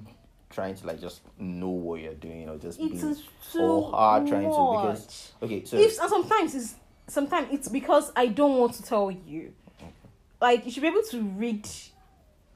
[0.50, 3.16] trying to like just know what you're doing or just it being
[3.58, 5.64] or her trying to because okay.
[5.64, 6.74] So if and sometimes it's
[7.08, 9.54] sometimes it's because I don't want to tell you.
[10.40, 11.68] Like you should be able to read,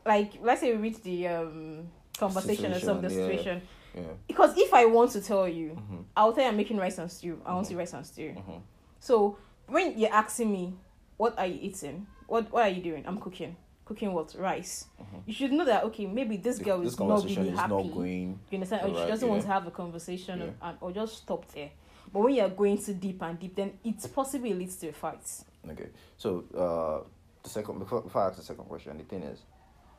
[0.05, 3.39] like let's say we read the um conversation or some of the Situation, yeah.
[3.39, 3.63] situation.
[3.95, 4.03] yeah.
[4.27, 6.05] Because if I want to tell you, Mhm.
[6.17, 7.41] I'll tell you I'm making rice and stew.
[7.47, 8.35] I want to rice and stew.
[8.37, 8.61] Mhm.
[9.07, 9.39] So
[9.69, 10.75] when you're asking me,
[11.17, 12.09] what are you eating?
[12.27, 13.05] What what are you doing?
[13.07, 13.55] I'm cooking.
[13.85, 14.35] Cooking what?
[14.37, 14.87] Rice.
[15.01, 15.23] Mhm.
[15.27, 17.73] You should know that okay, maybe this girl this is not really is happy.
[17.73, 18.41] not going.
[18.51, 18.91] You understand?
[18.91, 20.69] Or she doesn't want to have a conversation Yeah.
[20.69, 21.71] and, or just stop there.
[22.13, 25.25] But when you're going too deep and deep, then it's possibly leads to a fight.
[25.71, 25.91] Okay.
[26.19, 26.29] So
[26.65, 27.07] uh,
[27.45, 29.39] the second before, before I ask the second question, the thing is,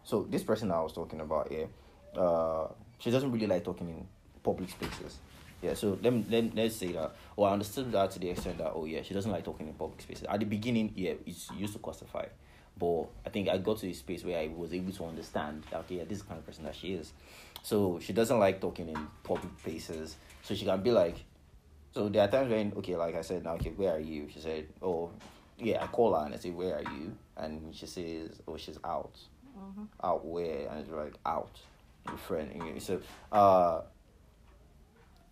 [0.03, 1.69] so this person I was talking about here,
[2.17, 2.67] uh,
[2.99, 4.05] she doesn't really like talking in
[4.43, 5.19] public spaces.
[5.61, 5.73] Yeah.
[5.73, 7.15] So let me, let let's say that.
[7.37, 9.73] Oh, I understood that to the extent that oh yeah, she doesn't like talking in
[9.73, 10.25] public spaces.
[10.29, 12.25] At the beginning, yeah, it's used to classify.
[12.79, 15.79] But I think I got to a space where I was able to understand that
[15.81, 17.11] okay, yeah, this is the kind of person that she is.
[17.63, 20.15] So she doesn't like talking in public places.
[20.43, 21.17] So she can be like,
[21.93, 24.27] so there are times when, okay, like I said, now, okay, where are you?
[24.31, 25.09] She said, oh,
[25.57, 27.17] yeah, I call her and I say, where are you?
[27.35, 29.17] And she says, oh, she's out.
[30.03, 30.69] Out where?
[30.69, 31.59] And it's like, out.
[32.05, 32.81] With friend.
[32.81, 33.81] So, uh,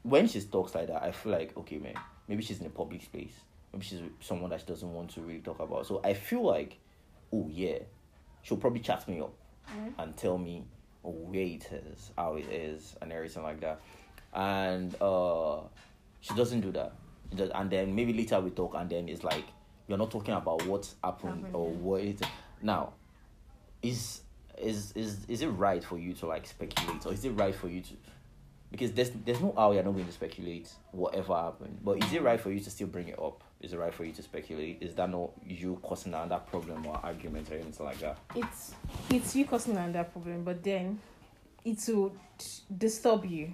[0.06, 1.96] when she talks like that, I feel like, okay, man,
[2.28, 3.34] maybe she's in a public space.
[3.74, 5.88] Maybe she's someone that she doesn't want to really talk about.
[5.88, 6.78] So I feel like,
[7.34, 7.80] oh, yeah,
[8.44, 9.34] she'll probably chat me up
[9.98, 10.64] and tell me
[11.04, 13.82] oh, where it is, how it is, and everything like that.
[14.32, 15.62] And uh,
[16.22, 16.94] she doesn't do that.
[17.36, 19.46] Does, and then maybe later we talk, and then it's like
[19.88, 22.22] you're not talking about what happened Happened, or what it.
[22.62, 22.94] Now,
[23.82, 24.22] is
[24.62, 27.68] is is is it right for you to like speculate, or is it right for
[27.68, 27.94] you to?
[28.72, 31.80] Because there's there's no how you're not going to speculate whatever happened.
[31.84, 33.44] But is it right for you to still bring it up?
[33.62, 34.80] Is it right for you to speculate?
[34.82, 38.18] Is that not you causing another problem or argument or anything like that?
[38.36, 38.74] It's
[39.10, 41.00] it's you causing another problem, but then
[41.64, 42.16] it will
[42.78, 43.54] disturb you.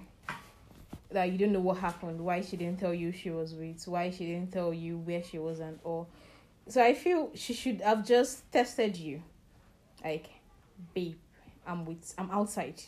[1.10, 4.10] That you don't know what happened, why she didn't tell you she was with, why
[4.10, 6.08] she didn't tell you where she was and all.
[6.68, 9.22] So I feel she should have just tested you.
[10.02, 10.28] Like,
[10.94, 11.16] babe,
[11.66, 12.82] I'm with I'm outside,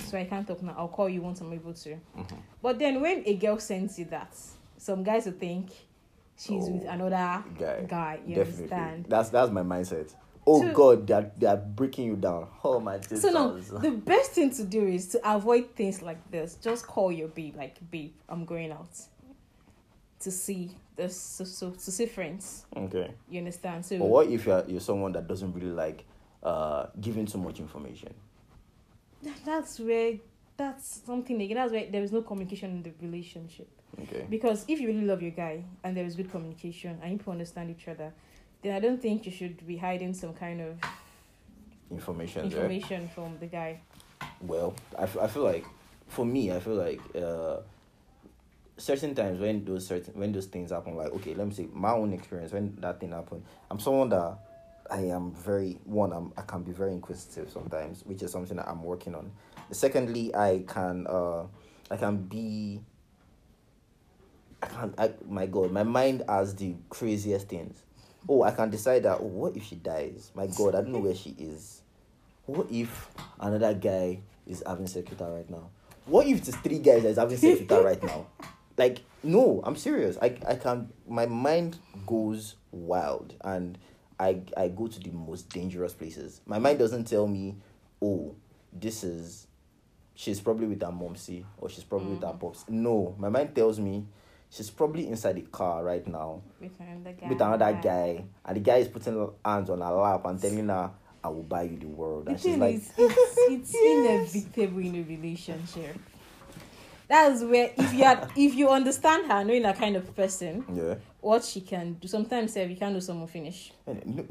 [0.00, 0.74] so I can't talk now.
[0.76, 1.90] I'll call you once I'm able to.
[2.16, 2.38] Mhm.
[2.62, 4.36] But then when a girl sends you that,
[4.78, 5.70] some guys will think
[6.36, 7.84] she's with Oh, another Guy.
[7.88, 8.20] guy.
[8.26, 8.62] You Definitely.
[8.64, 9.06] understand?
[9.08, 10.14] That's that's my mindset.
[10.46, 12.48] Oh So- God, they're they're breaking you down.
[12.64, 16.54] Oh my So now the best thing to do is to avoid things like this.
[16.56, 18.88] Just call your babe, like babe, I'm going out
[20.20, 22.66] to see this, so, so to see friends.
[22.76, 23.10] Okay.
[23.30, 23.84] You understand?
[23.86, 26.04] So But what if you're you're someone that doesn't really like
[26.42, 28.14] uh giving too much information?
[29.44, 30.14] That's where
[30.56, 31.56] that's something again.
[31.56, 33.68] That's where there is no communication in the relationship.
[34.02, 34.26] Okay.
[34.28, 37.32] Because if you really love your guy and there is good communication and you people
[37.32, 38.12] understand each other,
[38.62, 40.78] then I don't think you should be hiding some kind of
[41.90, 42.42] Information.
[42.44, 42.52] right?
[42.52, 43.80] information from the guy.
[44.40, 45.64] Well, I, f- I feel like
[46.08, 47.58] for me, I feel like uh
[48.76, 51.92] certain times when those certain when those things happen, like okay, let me say my
[51.92, 53.42] own experience when that thing happened.
[53.70, 54.38] I'm someone that
[54.90, 56.12] I am very one.
[56.12, 59.30] I'm I can be very inquisitive sometimes, which is something that I'm working on.
[59.70, 61.44] Secondly, I can uh
[61.90, 62.80] I can be.
[64.62, 64.94] I can't.
[64.98, 67.82] I, my God, my mind has the craziest things.
[68.28, 69.18] Oh, I can decide that.
[69.20, 70.30] Oh, what if she dies?
[70.34, 71.82] My God, I don't know where she is.
[72.46, 73.08] What if
[73.40, 75.70] another guy is having sex with her right now?
[76.06, 78.26] What if there's three guys that's having sex with her right now?
[78.76, 80.18] Like, no, I'm serious.
[80.20, 83.78] I I can my mind goes wild and
[84.20, 86.42] I I go to the most dangerous places.
[86.46, 87.56] My mind doesn't tell me,
[88.02, 88.34] oh,
[88.72, 89.46] this is
[90.14, 92.40] she's probably with her mom, momsy or she's probably with her mm.
[92.40, 92.66] pops.
[92.68, 94.04] No, my mind tells me
[94.50, 97.28] she's probably inside the car right now With another guy.
[97.28, 100.90] with another guy, and the guy is putting hands on her lap and telling her,
[101.24, 103.74] "I will buy you the world," The and she's thing like, is, it's, it's
[104.54, 105.96] inevitable in a relationship.
[107.10, 110.94] That's where if you are, if you understand her, knowing that kind of person, "Yeah."
[111.20, 112.06] what she can do.
[112.06, 113.72] Sometimes if you can't do someone finish.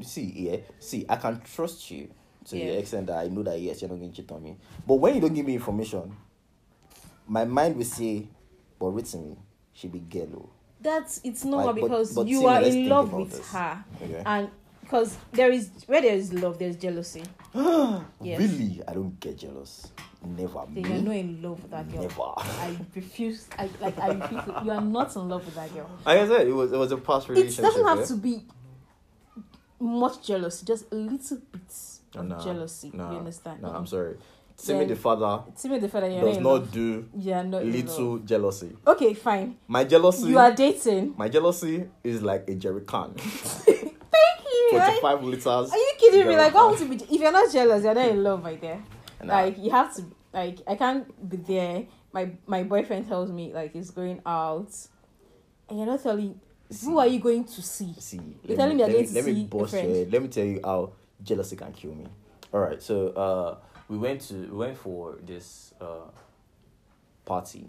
[0.00, 2.08] See, yeah, see, I can trust you
[2.46, 2.64] to Yeah.
[2.72, 4.56] the extent that I know that yes, you're not going to cheat on me.
[4.86, 6.16] But when you don't give me information,
[7.28, 8.26] my mind will say,
[8.78, 9.36] "But me,
[9.74, 10.48] she be girl."
[10.80, 13.52] That's it's normal Like, because but you are in love with this.
[13.52, 14.22] her, Okay.
[14.24, 14.48] and
[14.90, 17.22] because there is where there is love, there's jealousy.
[18.22, 18.38] Yes.
[18.40, 19.88] Really, I don't get jealous.
[20.26, 20.64] Never.
[20.68, 22.02] Then you're not in love with that girl.
[22.02, 22.22] Never.
[22.36, 23.46] I refuse.
[23.58, 23.98] I like.
[23.98, 24.38] I repeat.
[24.38, 25.88] it, You are not in love with that girl.
[26.04, 27.60] Like I said, it was it was a past relationship.
[27.60, 28.04] It doesn't have yeah?
[28.06, 28.42] to be
[29.78, 30.66] much jealousy.
[30.66, 31.60] Just a little bit
[32.16, 32.90] of Nah, jealousy.
[32.92, 33.62] nah, you understand?
[33.62, 33.76] No, Mm-mm.
[33.76, 34.16] I'm sorry.
[34.58, 36.10] Timmy Then- the father Tell me the father.
[36.10, 38.26] you're does not not do Yeah, not in little love.
[38.26, 38.76] jealousy.
[38.86, 39.56] Okay, fine.
[39.68, 40.28] My jealousy.
[40.28, 41.14] You are dating.
[41.16, 43.14] My jealousy is like a jerry can.
[44.70, 44.78] Thank you.
[44.78, 45.70] Are, Twenty-five liters.
[45.72, 46.36] are you kidding me?
[46.36, 46.96] Like, why would you be?
[46.96, 48.82] If you're not jealous, you're not in love, right there.
[49.22, 49.34] Nah.
[49.34, 50.04] Like, you have to.
[50.32, 51.86] Like, I can't be there.
[52.12, 54.72] My my boyfriend tells me like he's going out,
[55.68, 56.40] and you're not telling.
[56.84, 57.94] Who are you going to see?
[57.98, 60.12] See, You're let telling me, me you're me, going to let me see a friend.
[60.12, 62.06] Let me tell you how jealousy can kill me.
[62.54, 63.56] All right, so uh,
[63.88, 66.10] we went to we went for this uh
[67.24, 67.66] party,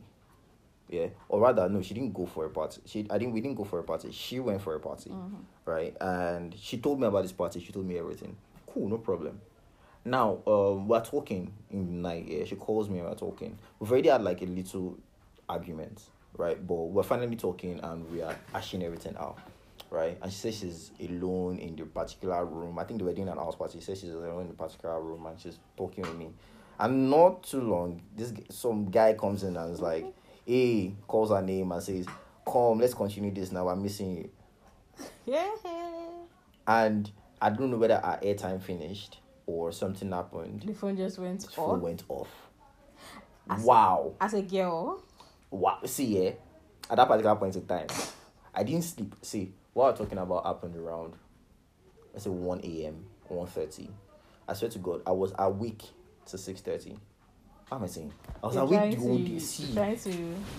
[0.90, 2.82] yeah, or rather, no, she didn't go for a party.
[2.86, 4.12] She I didn't we didn't go for a party.
[4.12, 5.36] She went for a party, Mm-hmm.
[5.66, 5.96] Right?
[6.02, 7.60] And she told me about this party.
[7.60, 8.36] She told me everything.
[8.68, 9.42] Cool, no problem.
[10.04, 12.26] Now, um, we're talking in night.
[12.28, 13.58] Yeah, she calls me and we're talking.
[13.80, 14.98] We've already had like a little
[15.48, 16.02] argument,
[16.38, 16.66] right?
[16.66, 19.38] But we're finally talking and we are hashing everything out,
[19.92, 20.18] right?
[20.22, 22.80] And she says she's alone in the particular room.
[22.80, 23.80] I think they were doing an house party.
[23.80, 26.32] She says she's alone in the particular room and she's talking with me.
[26.80, 30.04] And not too long, this some guy comes in and is like,
[30.48, 32.08] "Hey," calls her name and says,
[32.44, 33.68] "Come, let's continue this now.
[33.70, 34.30] I'm missing you."
[35.26, 35.50] Yeah.
[36.68, 37.10] And
[37.42, 40.64] I don't know whether our airtime finished or something happened.
[40.66, 41.82] The phone just went The phone off.
[41.82, 42.30] went off.
[43.50, 44.14] As- wow.
[44.22, 45.02] As a girl,
[45.50, 45.80] Wow.
[45.86, 46.32] See, yeah,
[46.90, 47.88] at that particular point in time,
[48.56, 49.16] I didn't sleep.
[49.22, 51.14] See, what we're talking about happened around,
[52.14, 53.90] let's say 1 a.m., 1.30.
[54.48, 55.84] I swear to God, I was awake
[56.28, 56.98] to 6.30.
[57.68, 58.14] What am I saying?
[58.44, 59.40] I was you're awake the whole day.
[59.40, 60.10] See, trying to.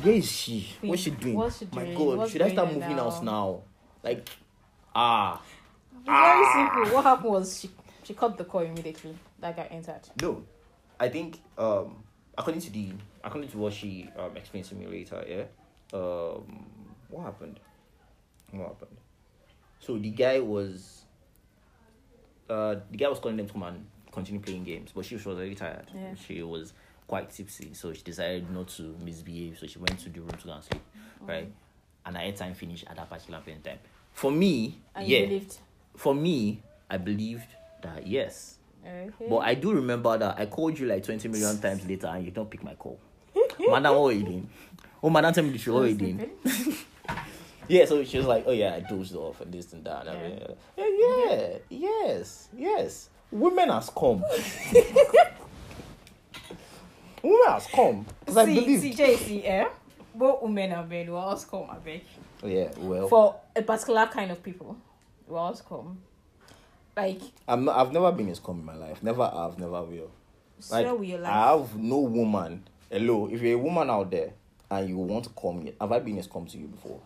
[0.03, 0.69] where is she?
[0.83, 1.37] What's she doing?
[1.37, 1.89] what's she doing?
[1.93, 1.95] My?
[1.95, 2.97] God, What's should I start moving now?
[3.05, 3.63] house now?
[4.03, 4.29] Like,
[4.95, 5.41] ah.
[6.05, 6.95] Very simple.
[6.95, 7.71] What happened was she
[8.03, 9.17] she cut the call immediately.
[9.41, 10.09] That guy entered.
[10.21, 10.43] No,
[10.99, 12.03] I think um
[12.37, 15.45] according to the according to what she um explained to me later, yeah.
[15.97, 16.67] Um,
[17.11, 17.61] what happened?
[18.51, 18.97] What happened?
[19.79, 21.03] So the guy was,
[22.49, 25.27] uh, the guy was calling them to come and continue playing games, but she was
[25.27, 25.91] already tired.
[25.95, 26.15] Yeah.
[26.15, 26.73] She was
[27.07, 29.59] quite tipsy, so she decided not to misbehave.
[29.59, 30.83] So she went to the room to go and sleep,
[31.21, 31.53] right?
[32.07, 33.79] And her time finished at that particular point in time.
[34.13, 35.21] For me, And yeah.
[35.25, 35.59] believed.
[35.97, 37.47] For me, I believed
[37.83, 39.27] that yes, Okay.
[39.29, 42.31] but I do remember that I called you like 20 million times later and you
[42.31, 42.99] don't pick my call.
[43.59, 44.49] madam, what were you doing?
[45.03, 45.75] Oh, madam, tell me truth.
[45.75, 46.31] What you doing?
[47.69, 50.07] Yeah, so she was like, oh, yeah, I dozed off and this and that.
[50.09, 50.47] And Yeah.
[50.77, 50.99] everything.
[50.99, 51.59] yeah, yeah,
[52.05, 53.09] yes, yes.
[53.31, 54.25] Women has come.
[57.23, 58.05] Somewhere else, come.
[58.21, 58.81] Because I believe.
[58.81, 59.69] see, JC, eh?
[60.15, 62.03] Both women and men will always come, I beg.
[62.45, 64.77] Yeah, well, For a particular kind of people,
[65.27, 65.99] will always come.
[66.97, 69.03] Like, I'm not, I've never been in scum in my life.
[69.03, 70.11] Never have, never will.
[70.71, 70.87] Like.
[71.25, 72.65] I have no woman.
[72.91, 74.33] Hello, if you're a woman out there
[74.71, 77.01] and you want to come here, have I been a scum to you before?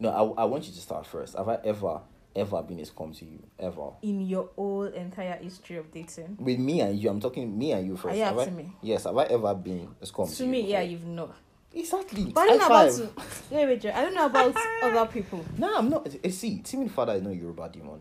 [0.00, 1.36] No, I, I want you to start first.
[1.36, 2.00] Have I ever,
[2.34, 3.38] ever been a scum to you?
[3.58, 3.90] Ever?
[4.02, 6.38] in your whole entire history of dating.
[6.40, 8.14] With me and you, I'm talking me and you first.
[8.14, 8.72] Are you Have I- me?
[8.80, 11.36] Yes, have I ever been a scum to, To me, yeah, you've not.
[11.74, 12.24] Exactly.
[12.26, 13.50] But I don't know about five.
[13.50, 15.44] wait, wait, I don't know about other people.
[15.56, 16.06] No, I'm not.
[16.22, 18.00] eh, See, Timmy Father is not Yoruba demon.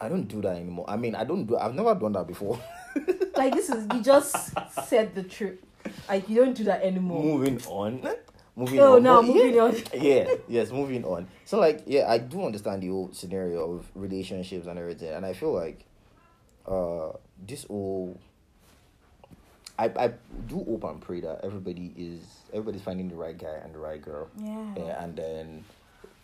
[0.00, 0.84] I don't do that anymore.
[0.88, 1.56] I mean, I don't do.
[1.56, 2.58] I've never done that before.
[3.36, 4.34] Like this is you just
[4.86, 5.58] said the truth.
[6.08, 7.22] Like you don't do that anymore.
[7.22, 8.00] moving on.
[8.56, 9.02] Moving Oh on.
[9.02, 9.76] no, But moving yeah, on.
[9.94, 11.28] yeah, yes, moving on.
[11.44, 15.34] So like, yeah, I do understand the whole scenario of relationships and everything, and I
[15.34, 15.84] feel like,
[16.66, 17.10] uh,
[17.46, 18.18] this whole.
[19.78, 20.12] I I
[20.48, 24.00] do hope and pray that everybody is everybody's finding the right guy and the right
[24.00, 24.74] girl, Yeah.
[24.76, 25.64] yeah, and then.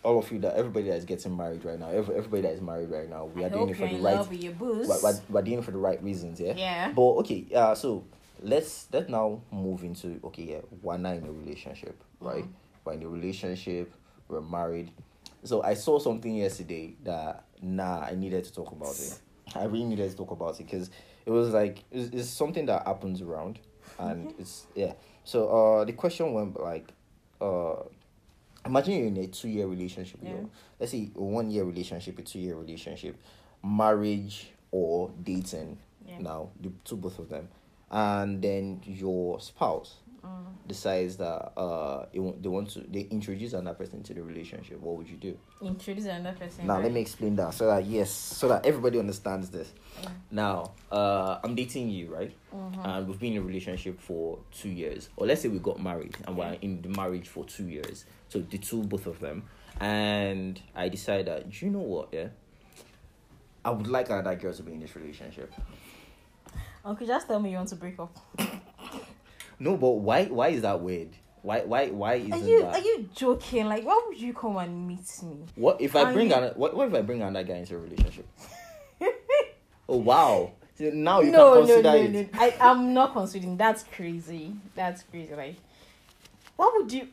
[0.05, 2.59] All of you that everybody that is getting married right now, every, everybody that is
[2.59, 4.85] married right now, we I are doing it for the right love with your booze.
[4.85, 6.51] we're, we're, we're doing it for the right reasons, yeah.
[6.57, 6.91] Yeah.
[6.91, 8.03] But okay, uh, so
[8.41, 12.43] let's let's now move into okay, yeah, we're now in a relationship, right?
[12.43, 12.49] Mhm.
[12.83, 13.93] We're in a relationship,
[14.27, 14.91] we're married.
[15.45, 19.17] So I saw something yesterday that nah, I needed to talk about it.
[19.55, 20.89] I really needed to talk about it because
[21.25, 23.59] it was like it's, it's something that happens around,
[23.99, 24.35] and Okay.
[24.39, 24.93] it's yeah.
[25.23, 26.91] So uh, the question went like,
[27.41, 27.75] uh,
[28.65, 30.19] imagine you're in a two year relationship.
[30.21, 30.49] you know.
[30.79, 33.15] Let's say a one year relationship, a two year relationship,
[33.63, 35.77] marriage or dating.
[36.07, 36.19] Yeah.
[36.19, 37.47] Now the two both of them,
[37.89, 40.45] and then your spouse Mm.
[40.67, 44.79] decides that uh they want, they want to they introduce another person to the relationship.
[44.79, 45.37] What would you do?
[45.61, 46.65] Introduce another person.
[46.65, 46.83] Now right?
[46.83, 49.73] let me explain that so that yes, so that everybody understands this.
[50.01, 50.09] Yeah.
[50.31, 52.33] Now, uh, I'm dating you, right?
[52.55, 52.85] Mhm.
[52.85, 56.15] And we've been in a relationship for two years, or let's say we got married
[56.25, 58.05] and we're in the marriage for two years.
[58.29, 59.43] So the two, both of them,
[59.81, 62.09] and I decided that do you know what?
[62.13, 62.29] Yeah,
[63.65, 65.53] I would like another girl to be in this relationship.
[66.85, 68.17] Okay, just tell me you want to break up.
[69.59, 70.25] No, but why?
[70.25, 71.09] Why is that weird?
[71.41, 71.61] Why?
[71.61, 71.87] Why?
[71.89, 72.73] Why Are isn't you that?
[72.75, 73.67] are you joking?
[73.67, 75.45] Like, why would you come and meet me?
[75.55, 77.75] What if I Are bring you- an, what, what if I bring another guy into
[77.75, 78.27] a relationship?
[79.89, 80.51] oh wow!
[80.77, 82.33] So now you no, can no, consider no, it.
[82.33, 82.39] no.
[82.39, 83.57] I I'm not considering.
[83.57, 84.53] That's crazy.
[84.75, 85.33] That's crazy.
[85.35, 85.55] Like,
[86.55, 87.07] what would you?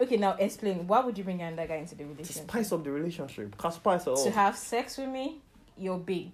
[0.00, 0.86] Okay, now explain.
[0.86, 2.48] Why would you bring another guy into the To relationship?
[2.50, 3.56] spice up the relationship.
[3.56, 5.38] Can spice it To have sex with me,
[5.78, 6.32] your babe.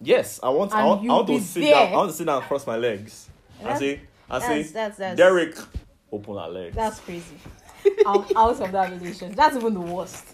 [0.00, 0.72] Yes, I want.
[0.72, 1.74] I want, I want to sit there.
[1.74, 1.92] down.
[1.92, 3.28] I want to sit down and cross my legs.
[3.60, 4.00] I That's- say,
[4.32, 5.56] I That's say, that's that's Derek,
[6.10, 6.74] open our legs.
[6.74, 7.36] That's crazy.
[8.06, 9.36] I'm out of that relationship.
[9.36, 10.24] That's even the worst.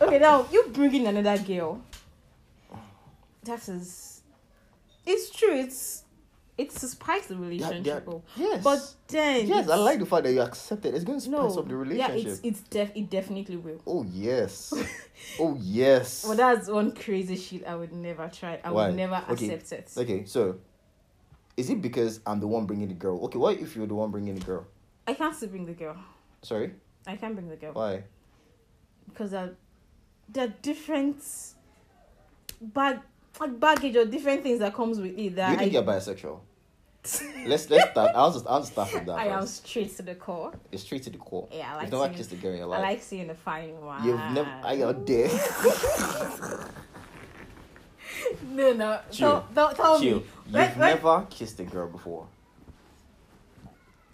[0.00, 1.82] Okay, now you bring in another girl.
[3.42, 4.22] That is,
[5.04, 5.54] it's true.
[5.58, 6.04] It's
[6.56, 8.04] it's to spice the relationship.
[8.06, 8.14] yeah.
[8.14, 8.22] up.
[8.36, 8.62] yes.
[8.62, 10.94] But then, yes, I like the fact that you accept it.
[10.94, 11.80] It's going to spice no, up the yeah,
[12.12, 12.26] relationship.
[12.26, 13.80] it's it's def it definitely will.
[13.88, 14.72] Oh yes.
[15.40, 16.24] oh yes.
[16.24, 18.60] Well that's one crazy shit I would never try.
[18.62, 18.86] I Why?
[18.86, 19.52] would never Okay.
[19.52, 20.00] accept it.
[20.00, 20.58] okay, so
[21.62, 23.24] is it because I'm the one bringing the girl?
[23.26, 24.66] Okay, what if you're the one bringing the girl?
[25.06, 25.96] I can't still bring the girl.
[26.42, 26.72] Sorry,
[27.06, 28.02] I can't bring the girl why?
[29.06, 29.52] because there,
[30.28, 31.22] there are different
[32.60, 32.98] bag
[33.60, 36.40] baggage or different things that comes with it that you think I, you're bisexual?
[37.46, 38.10] let's let's start.
[38.16, 40.52] I'll just I'll start from that I am straight to the core.
[40.72, 41.48] It's straight to the core.
[41.52, 43.34] Yeah, I like You've never seeing- kissed a girl in your I like seeing the
[43.34, 44.04] fine one.
[44.04, 44.50] You've never.
[44.64, 45.30] I got there.
[48.42, 49.00] No, no.
[49.10, 49.28] Chill.
[49.28, 50.04] Don't, don't tell Chill.
[50.18, 50.24] me.
[50.46, 52.26] You've When- when- never kissed a girl before.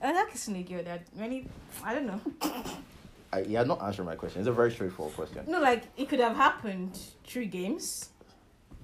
[0.01, 0.83] I'm not kissing a girl.
[0.83, 1.47] There are many.
[1.85, 2.21] I don't know.
[3.33, 4.41] I, you're not answering my question.
[4.41, 5.45] It's a very straightforward question.
[5.49, 8.09] No, like it could have happened through games.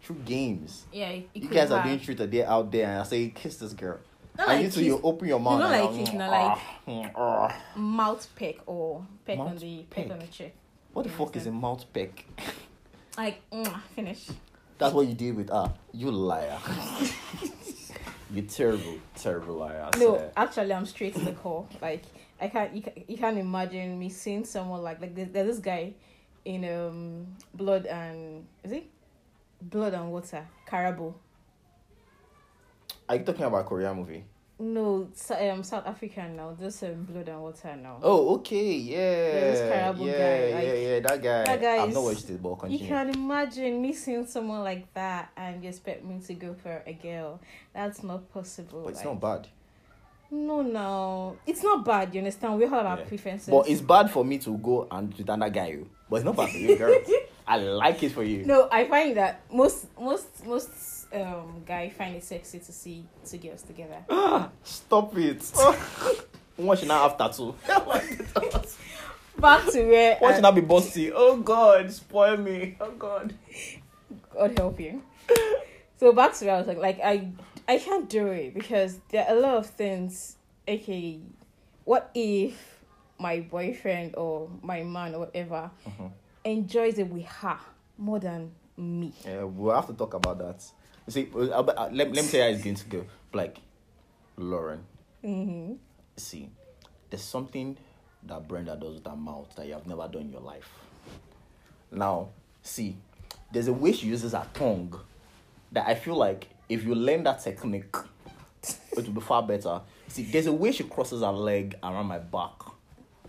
[0.03, 0.85] True games.
[0.93, 1.87] Yeah, it, it You could guys are have.
[1.87, 3.99] doing truth a day out there and I say kiss this girl.
[4.37, 5.61] Not and like you two you open your mouth.
[5.61, 9.79] not and like I'm, kiss, not "Ah, mm, ah." mouth peck or peck on the
[9.89, 10.13] peck, peck?
[10.13, 10.53] on the cheek.
[10.93, 12.25] What the fuck is a mouth peck?
[13.17, 14.27] Like mm, finish.
[14.79, 15.73] That's what you did with ah.
[15.93, 16.59] You liar.
[18.31, 19.89] you terrible, terrible liar.
[19.99, 21.67] No, actually, I'm straight to the core.
[21.81, 22.03] Like
[22.41, 25.59] I can't, you, can, you can't imagine me seeing someone like like there's, there's this
[25.59, 25.95] guy
[26.45, 28.87] in um blood and is it
[29.63, 31.15] blood and water Karabo.
[33.09, 34.25] Are you talking about a Korean movie?
[34.65, 36.57] No, um, South African now.
[36.59, 37.99] This um, blood and water now.
[38.03, 39.93] Oh, okay, yeah.
[39.93, 41.45] Karabo yeah, guy, like, yeah, yeah, that guy.
[41.45, 45.31] that guy I've not watched it, but You can imagine me seeing someone like that
[45.37, 47.41] and you expect me to go for a girl.
[47.75, 48.85] That's not possible.
[48.85, 49.49] But it's like- not bad.
[50.31, 52.15] No, no, it's not bad.
[52.15, 52.59] You understand?
[52.59, 53.05] We all have our Yeah.
[53.05, 53.51] preferences.
[53.51, 55.87] But it's bad for me to go and with another guy, oh.
[56.09, 56.99] but it's not bad for you, girl.
[57.47, 58.45] I like it for you.
[58.47, 60.71] No, I find that most most most
[61.15, 64.05] um guy find it sexy to see two girls together.
[64.65, 65.43] Stop it.
[66.57, 67.55] One should not have tattoo.
[69.39, 71.13] Back to where One should not be bossy.
[71.13, 72.77] Oh God, spoil me.
[72.81, 73.35] Oh God.
[74.33, 75.03] God help you.
[75.99, 77.31] So back to where I was like, like I
[77.67, 80.37] I can't do it because there are a lot of things.
[80.69, 81.21] Okay,
[81.85, 82.79] what if
[83.19, 86.11] my boyfriend or my man or whatever Mhm.
[86.45, 87.59] enjoys it with her
[87.99, 89.13] more than me?
[89.25, 90.65] Yeah, we'll have to talk about that.
[91.07, 93.05] You see, uh, uh, let, let me tell you how it's going to go.
[93.33, 93.59] Like,
[94.37, 94.85] Lauren,
[95.25, 95.75] Mm-hmm.
[96.17, 96.51] see,
[97.11, 97.77] there's something
[98.25, 100.69] that Brenda does with her mouth that you have never done in your life.
[101.91, 102.29] Now,
[102.63, 102.97] see,
[103.53, 104.99] there's a way she uses her tongue
[105.73, 107.95] that I feel like if you learn that technique,
[108.63, 109.81] it will be far better.
[110.09, 112.53] See, there's a way she crosses her leg around my back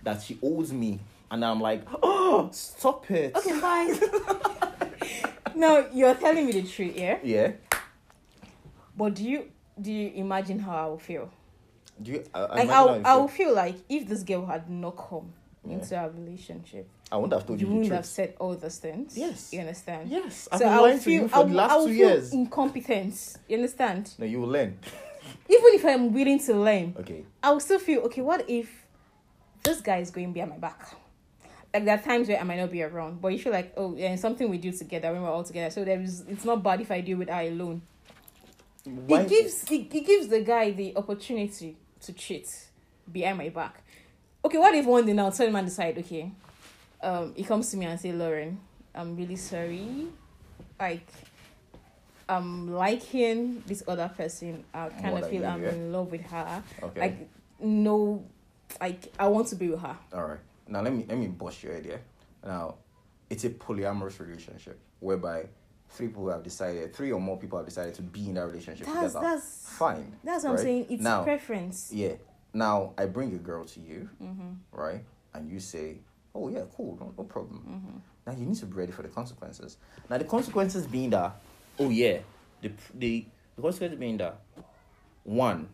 [0.04, 1.00] that she holds me,
[1.32, 3.36] and I'm like, oh, stop it.
[3.36, 4.00] Okay, fine.
[5.56, 7.18] no, you're telling me the truth, yeah.
[7.24, 7.52] Yeah.
[8.98, 11.30] But do you do you imagine how I will feel?
[12.02, 12.24] Do you?
[12.34, 13.20] I, I Like I will, I feel.
[13.22, 15.34] will feel like if this girl had not come
[15.66, 15.74] Yeah.
[15.76, 19.18] into our relationship, I wouldn't have told you you, wouldn't have said all those things.
[19.18, 19.52] Yes.
[19.54, 20.10] You understand?
[20.10, 21.72] Yes, I've so been I will lying to feel you for I the will, last
[21.72, 22.34] I will two feel years.
[22.34, 23.38] incompetence.
[23.50, 24.14] You understand?
[24.18, 24.78] No, you will learn.
[25.50, 27.26] Even if I'm willing to learn, Okay.
[27.44, 28.22] I will still feel okay.
[28.22, 28.86] What if
[29.64, 30.94] this guy is going behind my back?
[31.74, 33.96] Like there are times where I might not be around, but you feel like oh,
[33.98, 35.70] yeah, something we do together when we're all together.
[35.72, 37.82] So there is, it's not bad if I do it I alone.
[38.86, 42.48] Why- It gives it, it gives the guy the opportunity to cheat
[43.12, 43.82] behind my back.
[44.44, 46.32] Okay, what if one day now tell man decide, okay,
[47.02, 48.60] um, he comes to me and say, Lauren,
[48.94, 50.08] I'm really sorry.
[50.80, 51.08] Like
[52.28, 54.64] I'm liking this other person.
[54.74, 55.70] I kind of feel you, I'm yeah.
[55.70, 56.64] in love with her.
[56.84, 57.00] Okay.
[57.00, 57.30] Like
[57.60, 58.24] no
[58.82, 59.98] like I want to be with her.
[60.14, 60.40] All right.
[60.68, 62.00] Now let me let me bust your idea.
[62.46, 62.76] Now,
[63.30, 65.46] it's a polyamorous relationship whereby
[65.96, 68.86] three people have decided, three or more people have decided to be in that relationship
[68.86, 69.20] That's together.
[69.36, 70.14] that's Fine.
[70.24, 70.88] that's what I'm saying.
[70.90, 71.92] It's now, preference.
[71.94, 72.14] Yeah.
[72.54, 74.52] Now I bring a girl to you, Mm-hmm.
[74.72, 75.04] right?
[75.34, 75.98] And you say,
[76.34, 77.98] "Oh yeah, cool, no, no problem." Mm-hmm.
[78.28, 79.78] Now you need to be ready for the consequences.
[80.10, 81.36] Now the consequences being that,
[81.80, 82.20] oh yeah,
[82.62, 83.26] the the,
[83.56, 84.40] the consequences being that,
[85.24, 85.68] one,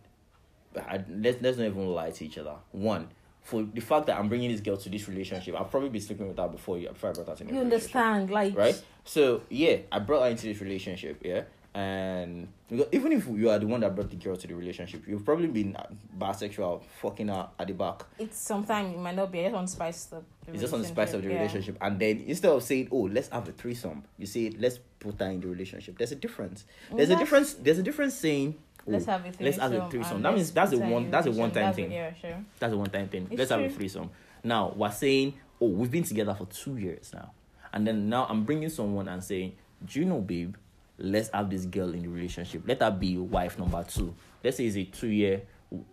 [0.76, 2.54] I, let's let's not even lie to each other.
[2.72, 3.08] One,
[3.42, 6.26] for the fact that I'm bringing this girl to this relationship, I've probably been sleeping
[6.28, 8.30] with her before you before I brought her to You understand?
[8.30, 8.82] Like right?
[9.04, 11.42] So yeah, I brought her into this relationship, yeah.
[11.74, 15.04] And because even if you are the one that brought the girl to the relationship,
[15.06, 15.74] you've probably been
[16.18, 18.02] bisexual, fucking her at the back.
[18.18, 19.40] it's sometimes it might not be.
[19.40, 20.22] I just want to spice the.
[20.44, 21.36] the It's just on the spice of the yeah.
[21.36, 21.78] relationship.
[21.80, 25.26] And then instead of saying, oh, let's have a threesome, you say, let's put her
[25.26, 25.96] in the relationship.
[25.96, 26.66] There's a difference.
[26.90, 27.54] Mm, there's a difference.
[27.54, 28.54] There's a difference saying,
[28.86, 29.44] oh, Let's have a threesome.
[29.44, 30.22] let's have a threesome.
[30.22, 31.10] That means that's a one.
[31.10, 31.92] That's a one-time That's thing.
[31.92, 32.44] Yeah, sure.
[32.58, 33.28] that's a one time thing.
[33.30, 33.76] It's let's have a true.
[33.76, 34.10] threesome.
[34.44, 37.32] Now, we're saying, oh, we've been together for two years now.
[37.72, 39.54] And then now I'm bringing someone and saying,
[39.84, 40.56] do you know, babe,
[40.98, 42.62] let's have this girl in the relationship.
[42.66, 44.14] Let her be wife number two.
[44.44, 45.42] Let's say it's a two year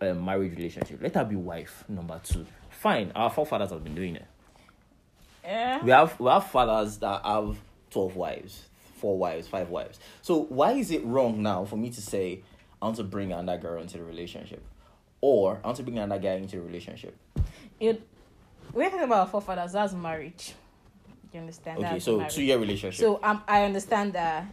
[0.00, 1.00] uh, married relationship.
[1.02, 2.46] Let her be wife number two.
[2.70, 4.26] Fine, our forefathers have been doing it.
[5.44, 5.82] Yeah.
[5.82, 7.56] We have we have fathers that have
[7.90, 8.68] twelve wives,
[8.98, 9.98] four wives, five wives.
[10.22, 12.42] So why is it wrong now for me to say
[12.80, 14.62] I want to bring another girl into the relationship,
[15.20, 17.16] or I want to bring another guy into the relationship?
[17.78, 18.06] It,
[18.72, 19.72] we're talking about forefathers.
[19.72, 20.54] That's marriage.
[21.32, 21.78] You understand?
[21.78, 23.00] Okay, That's so two year relationship.
[23.00, 24.44] So um, I understand that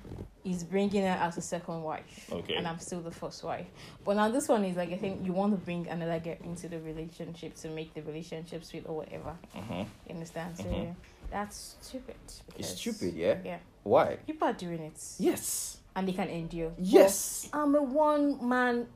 [0.44, 2.30] he's bringing her as a second wife.
[2.32, 2.56] Okay.
[2.56, 3.66] And I'm still the first wife.
[4.06, 6.68] But now this one is like I think you want to bring another girl into
[6.70, 9.36] the relationship to make the relationship sweet or whatever.
[9.56, 9.86] Mhm.
[10.08, 10.58] You understand?
[10.58, 10.96] So Mhm.
[11.32, 12.16] that's stupid.
[12.58, 13.38] It's stupid, yeah.
[13.44, 13.58] Yeah.
[13.84, 14.18] Why?
[14.28, 15.02] People are doing it.
[15.20, 15.78] Yes.
[15.96, 16.74] And they can endure.
[16.78, 17.50] Yes.
[17.52, 18.88] But I'm a one man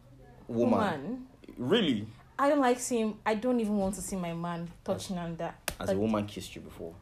[0.48, 0.70] Woman.
[0.70, 1.28] woman.
[1.58, 2.08] Really?
[2.38, 5.56] I don't like seeing I don't even want to see my man touching on that.
[5.80, 6.94] Has Like, a woman kissed you before?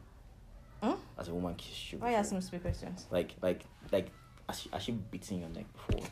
[0.82, 0.96] Huh?
[1.18, 1.98] Has a woman kissed you?
[1.98, 2.20] Why Before?
[2.20, 3.06] ask me stupid questions?
[3.10, 3.62] Like, like,
[3.92, 4.08] like,
[4.48, 6.06] has she, has she beaten your neck before?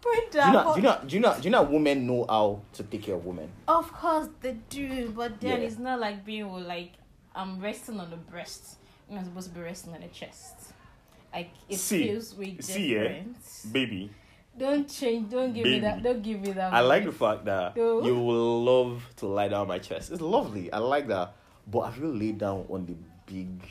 [0.00, 0.74] Brenda, Do you know?
[0.74, 0.98] Do you know?
[1.06, 1.34] Do you know?
[1.36, 1.62] Do you know?
[1.62, 3.48] Women know how to take care of women.
[3.66, 5.66] Of course they do, but then Yeah.
[5.66, 6.92] it's not like being with, like
[7.34, 8.76] I'm resting on the breast.
[9.08, 10.54] I'm not supposed to be resting on the chest.
[11.34, 13.02] Like it See, feels way see, yeah.
[13.02, 13.36] different.
[13.72, 14.10] Baby,
[14.56, 15.30] Don't change.
[15.30, 15.80] Don't give me Baby.
[15.80, 16.02] that.
[16.02, 16.72] Don't give me that.
[16.72, 18.04] I like the fact that No.
[18.04, 20.12] you will love to lie down on my chest.
[20.12, 20.72] It's lovely.
[20.72, 21.34] I like that.
[21.66, 22.94] But have you laid down on the
[23.28, 23.62] big,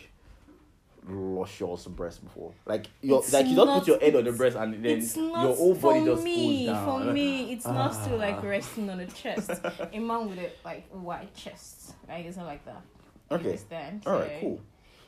[1.08, 2.52] luscious breast before?
[2.66, 5.76] Like you, like you don't put your head on the breast and then your whole
[5.76, 6.66] body just me.
[6.66, 6.86] goes down.
[7.08, 8.48] For me, it's not still like Ah.
[8.48, 9.50] resting on the chest.
[9.94, 12.26] A man with a like wide chest, right?
[12.26, 12.82] It's not like that.
[13.30, 13.46] You Okay.
[13.50, 14.04] Understand?
[14.06, 14.62] All right, So, cool.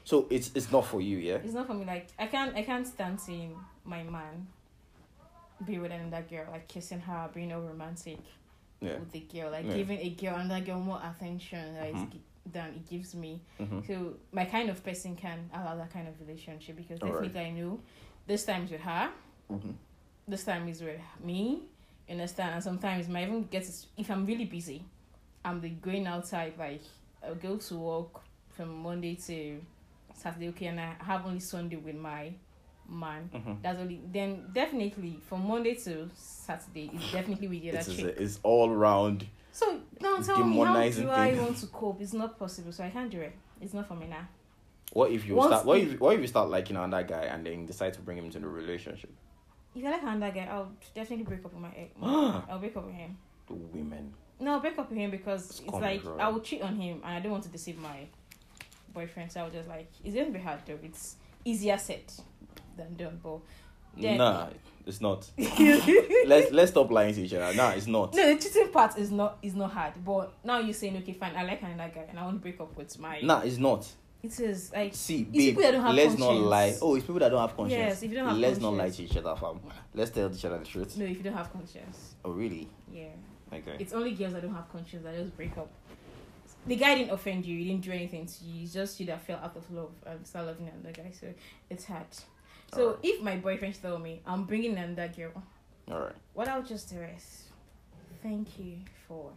[0.03, 1.35] So it's it's not for you, yeah.
[1.35, 1.85] It's not for me.
[1.85, 2.55] Like I can't.
[2.55, 4.47] I can't stand seeing my man
[5.65, 8.19] be with another girl, like kissing her, being all romantic
[8.79, 8.97] Yeah.
[8.99, 9.73] with the girl, like Yeah.
[9.75, 11.75] giving a girl another girl more attention.
[11.77, 12.17] Like Mhm.
[12.53, 13.41] Than it gives me.
[13.59, 13.85] Mhm.
[13.87, 17.33] So my kind of person can allow that kind of relationship because Alright.
[17.33, 17.79] definitely I know
[18.27, 19.11] this time is with her,
[19.51, 19.73] Mhm.
[20.27, 21.63] this time is with me.
[22.07, 22.55] You understand?
[22.55, 24.83] And sometimes might even get if I'm really busy,
[25.45, 26.81] I'm the going outside like
[27.23, 28.21] I'll go to work
[28.51, 29.61] from Monday to
[30.13, 32.33] Saturday, okay, and I have only Sunday with my
[32.89, 33.29] man.
[33.33, 33.61] Mhm.
[33.61, 38.05] That's only then definitely from Monday to Saturday it's definitely with the other It's, chick.
[38.05, 39.25] it's, it's all round.
[39.51, 40.91] So now tell me how do I
[41.31, 41.41] thing.
[41.41, 42.01] want to cope?
[42.01, 43.33] It's not possible, so I can't do it.
[43.61, 44.27] It's not for me now.
[44.93, 45.65] What if you Once start?
[45.65, 48.25] What if- what if you start liking another guy and then decide to bring him
[48.25, 49.11] into the relationship?
[49.75, 51.91] If I like another guy, I'll definitely break up with my ex.
[52.01, 53.17] I'll break up with him.
[53.47, 54.13] The women.
[54.39, 56.03] No, I'll break up with him because it's Scum like.
[56.17, 58.07] I will cheat on him and I don't want to deceive my
[58.93, 59.31] boyfriend.
[59.31, 60.79] So I was just like, it's gonna be hard though.
[60.81, 62.01] It's easier said
[62.79, 63.19] than done.
[63.21, 63.39] But
[63.97, 64.47] then, Nah,
[64.85, 65.29] it's not.
[65.37, 67.55] let's let's stop lying to each other.
[67.55, 68.13] Nah, it's not.
[68.13, 69.93] No, the cheating part is not is not hard.
[70.03, 72.59] But now you're saying, okay, fine, I like another guy and I want to break
[72.59, 73.21] up with my.
[73.21, 73.87] Nah, it's not.
[74.21, 76.75] It is like See, babe, people that don't have let's not lie.
[76.81, 77.79] Oh, it's people that don't have conscience.
[77.79, 79.61] Yes, if you don't have let's not lie to each other, fam.
[79.93, 80.97] Let's tell each other the truth.
[80.97, 82.67] no, if you don't have conscience, Oh, really?
[82.91, 83.07] yeah.
[83.51, 83.77] Okay.
[83.79, 85.69] It's only girls that don't have conscience that just break up.
[86.67, 88.63] The guy didn't offend you, he didn't do anything to you.
[88.63, 91.11] It's just you that fell out of love um, and start loving another guy.
[91.17, 91.27] So
[91.69, 92.05] it's hard.
[92.73, 92.99] So Alright.
[93.03, 95.43] if my boyfriend told me I'm bringing another girl,
[95.91, 96.15] All right.
[96.33, 97.43] what I'll just do is
[98.21, 99.31] thank you for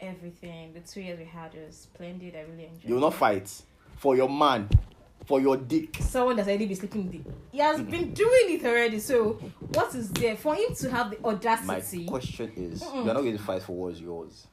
[0.00, 0.72] everything.
[0.74, 2.36] The two years we had was splendid.
[2.36, 2.84] I really enjoyed.
[2.88, 3.50] You will not fight
[3.96, 4.68] for your man,
[5.24, 5.96] for your dick.
[6.00, 7.10] Someone that's already been sleeping.
[7.24, 8.98] with- He has been doing it already.
[9.00, 9.34] So
[9.72, 12.04] what is there for him to have the audacity?
[12.04, 13.04] My question is, Mm-mm.
[13.04, 14.46] you're not going to fight for what's yours.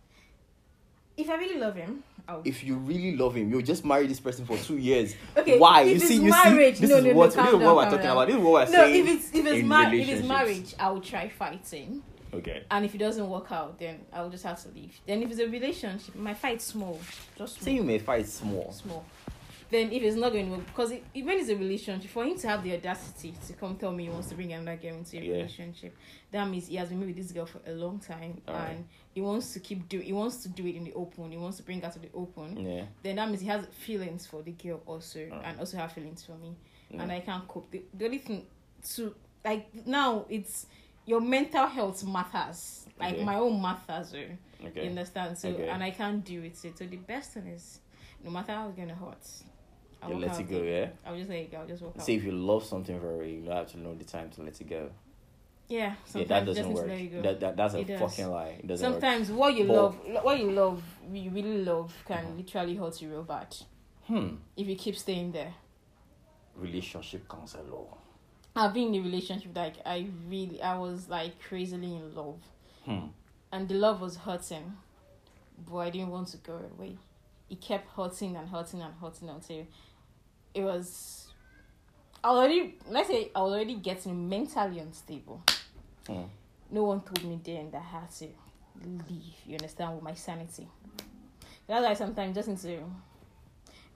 [1.17, 4.19] If I really love him, I'll If you really love him, you'll just marry this
[4.19, 5.15] person for two years.
[5.37, 5.81] Okay, Why?
[5.81, 7.53] if you it's see, you marriage- see, this no, is no, no, what calm this
[7.53, 8.11] is what we're talking down.
[8.17, 8.27] about.
[8.27, 9.07] This is what we're no, saying.
[9.07, 12.01] if it's if it's mar- if it's marriage, I will try fighting,
[12.33, 12.63] okay.
[12.71, 14.99] and if it doesn't work out, then I will just have to leave.
[15.05, 16.99] Then if it's a relationship, my fight small,
[17.37, 18.71] just Say you may fight small.
[18.71, 19.05] small.
[19.75, 22.23] Then if it's not going to work, because it, it- when it's a relationship, for
[22.23, 24.95] him to have the audacity to come tell me he wants to bring another girl
[24.95, 25.33] into a Yeah.
[25.33, 25.93] relationship,
[26.31, 28.69] that means he has been with this girl for a long time, Alright.
[28.69, 31.29] and he wants to keep do he wants to do it in the open.
[31.29, 32.57] He wants to bring her to the open.
[32.57, 32.85] Yeah.
[33.03, 36.35] Then that means he has feelings for the girl also, and also have feelings for
[36.37, 36.55] me
[36.89, 37.01] yeah.
[37.01, 37.69] and I can't cope.
[37.71, 38.45] The, the only thing
[38.95, 39.13] to
[39.43, 40.67] like now it's
[41.05, 42.85] your mental health matters.
[42.97, 43.25] Like Okay.
[43.25, 44.13] my own matters.
[44.15, 45.37] oh, You understand?
[45.37, 45.67] So Okay.
[45.67, 46.55] and I can't do it.
[46.55, 47.79] So, so the best thing is
[48.23, 49.27] no matter how it's gonna hurt,
[50.09, 50.89] You let it go, yeah?
[51.05, 51.57] I'll just let it go.
[51.59, 52.03] I'll just walk out.
[52.05, 54.69] See, if you love something very, you have to know the time to let it
[54.69, 54.89] go.
[55.67, 56.85] yeah, Yeah, that doesn't work.
[56.85, 57.21] to let it go.
[57.21, 57.99] That, that that's a It does.
[57.99, 58.57] fucking lie.
[58.59, 59.01] It doesn't work.
[59.01, 62.37] sometimes what you But- love, what you love, you really love, can Mhm.
[62.37, 63.55] literally hurt you real bad
[64.07, 64.35] Hmm.
[64.55, 65.53] if you keep staying there.
[66.55, 67.87] Relationship counselor.
[68.55, 72.39] I've been in a relationship like I really, I was like crazily in love.
[72.85, 73.07] Hmm.
[73.51, 74.75] and the love was hurting,
[75.67, 76.97] but I didn't want to go away.
[77.49, 79.65] It kept hurting and hurting and hurting until
[80.55, 81.27] it was
[82.23, 82.75] already.
[82.89, 85.43] Let's say I was already getting mentally unstable.
[86.07, 86.23] Hmm.
[86.71, 88.27] No one told me then that I had to
[89.09, 89.33] leave.
[89.45, 90.67] You understand with my sanity.
[91.67, 92.83] That's why sometimes just need to.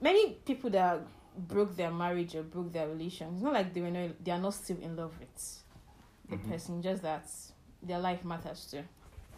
[0.00, 1.00] Many people that
[1.36, 4.38] broke their marriage or broke their relation, it's not like they were not, they are
[4.38, 5.62] not still in love with
[6.28, 6.50] the Mhm.
[6.50, 6.82] person.
[6.82, 7.26] Just that
[7.82, 8.82] their life matters too.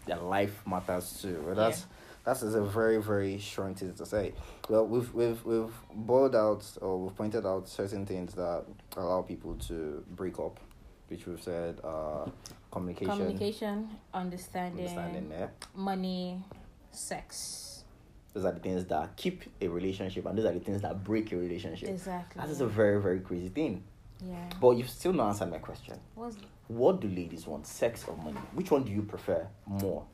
[0.07, 1.43] Their life matters too.
[1.45, 1.87] Well, that's
[2.25, 4.33] that's a very very strong thing to say.
[4.69, 8.65] Well, we've we've we've boiled out or we've pointed out certain things that
[8.97, 10.61] allow people to break up,
[11.09, 12.27] which we've said uh,
[12.71, 15.31] communication, communication, understanding, understanding.
[15.31, 16.43] Yeah, money,
[16.91, 17.85] sex.
[18.33, 21.33] those are the things that keep a relationship, and those are the things that break
[21.33, 21.89] a relationship.
[21.89, 22.41] Exactly.
[22.41, 23.83] That is a very very crazy thing.
[24.25, 24.49] yeah.
[24.61, 25.99] But you've still not answered my question.
[26.15, 26.37] What's
[26.69, 28.39] What do ladies want, sex or money?
[28.55, 30.05] Which one do you prefer more?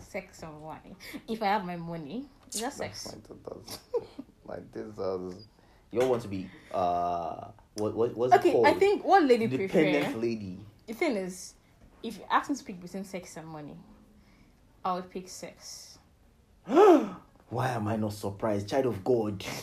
[0.00, 0.96] Sex or money?
[1.28, 3.14] If I have my money, is that sex?
[4.44, 5.46] Like, this does.
[5.90, 8.66] You all want to be uh what what what's it Okay, called?
[8.66, 10.18] I think what lady Independent prefer.
[10.18, 10.58] lady.
[10.86, 11.54] The thing is,
[12.02, 13.76] if you ask me to pick between sex and money,
[14.84, 15.98] I would pick sex.
[16.66, 18.68] Why am I not surprised?
[18.68, 19.44] Child of God.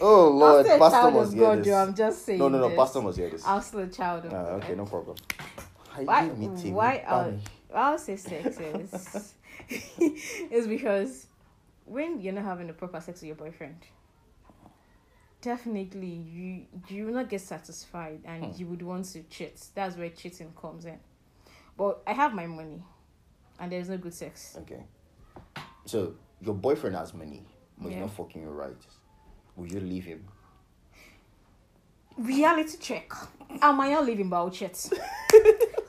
[0.00, 1.66] oh Lord, Pastor must hear God, this.
[1.66, 2.38] though, I'm just saying.
[2.38, 2.78] no, no, no, this.
[2.78, 3.46] Pastor must hear this.
[3.46, 4.62] I'm still a child of Ah, God.
[4.64, 5.16] okay, no problem.
[6.02, 6.28] Why?
[6.28, 7.38] Timmy, Why?
[7.74, 9.34] I'll say sex is
[10.50, 11.26] is because
[11.84, 13.76] when you're not having a proper sex with your boyfriend,
[15.40, 18.52] definitely you you will not get satisfied and Hmm.
[18.56, 19.64] you would want to cheat.
[19.74, 20.98] That's where cheating comes in.
[21.76, 22.82] But I have my money,
[23.58, 24.56] and there's no good sex.
[24.60, 24.84] Okay.
[25.86, 27.42] So your boyfriend has money,
[27.78, 28.76] but he's not fucking you right.
[29.56, 30.24] Will you leave him?
[32.16, 33.12] Reality check.
[33.60, 34.90] Am I not living but I'll cheat?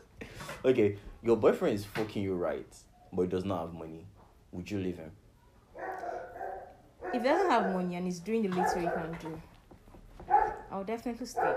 [0.66, 2.66] Okay, your boyfriend is fucking you right,
[3.13, 4.03] but he does not have money.
[4.51, 5.11] Would you leave him?
[7.13, 9.39] if he doesn't have money and he's doing the little he can do,
[10.72, 11.53] I'll definitely stay.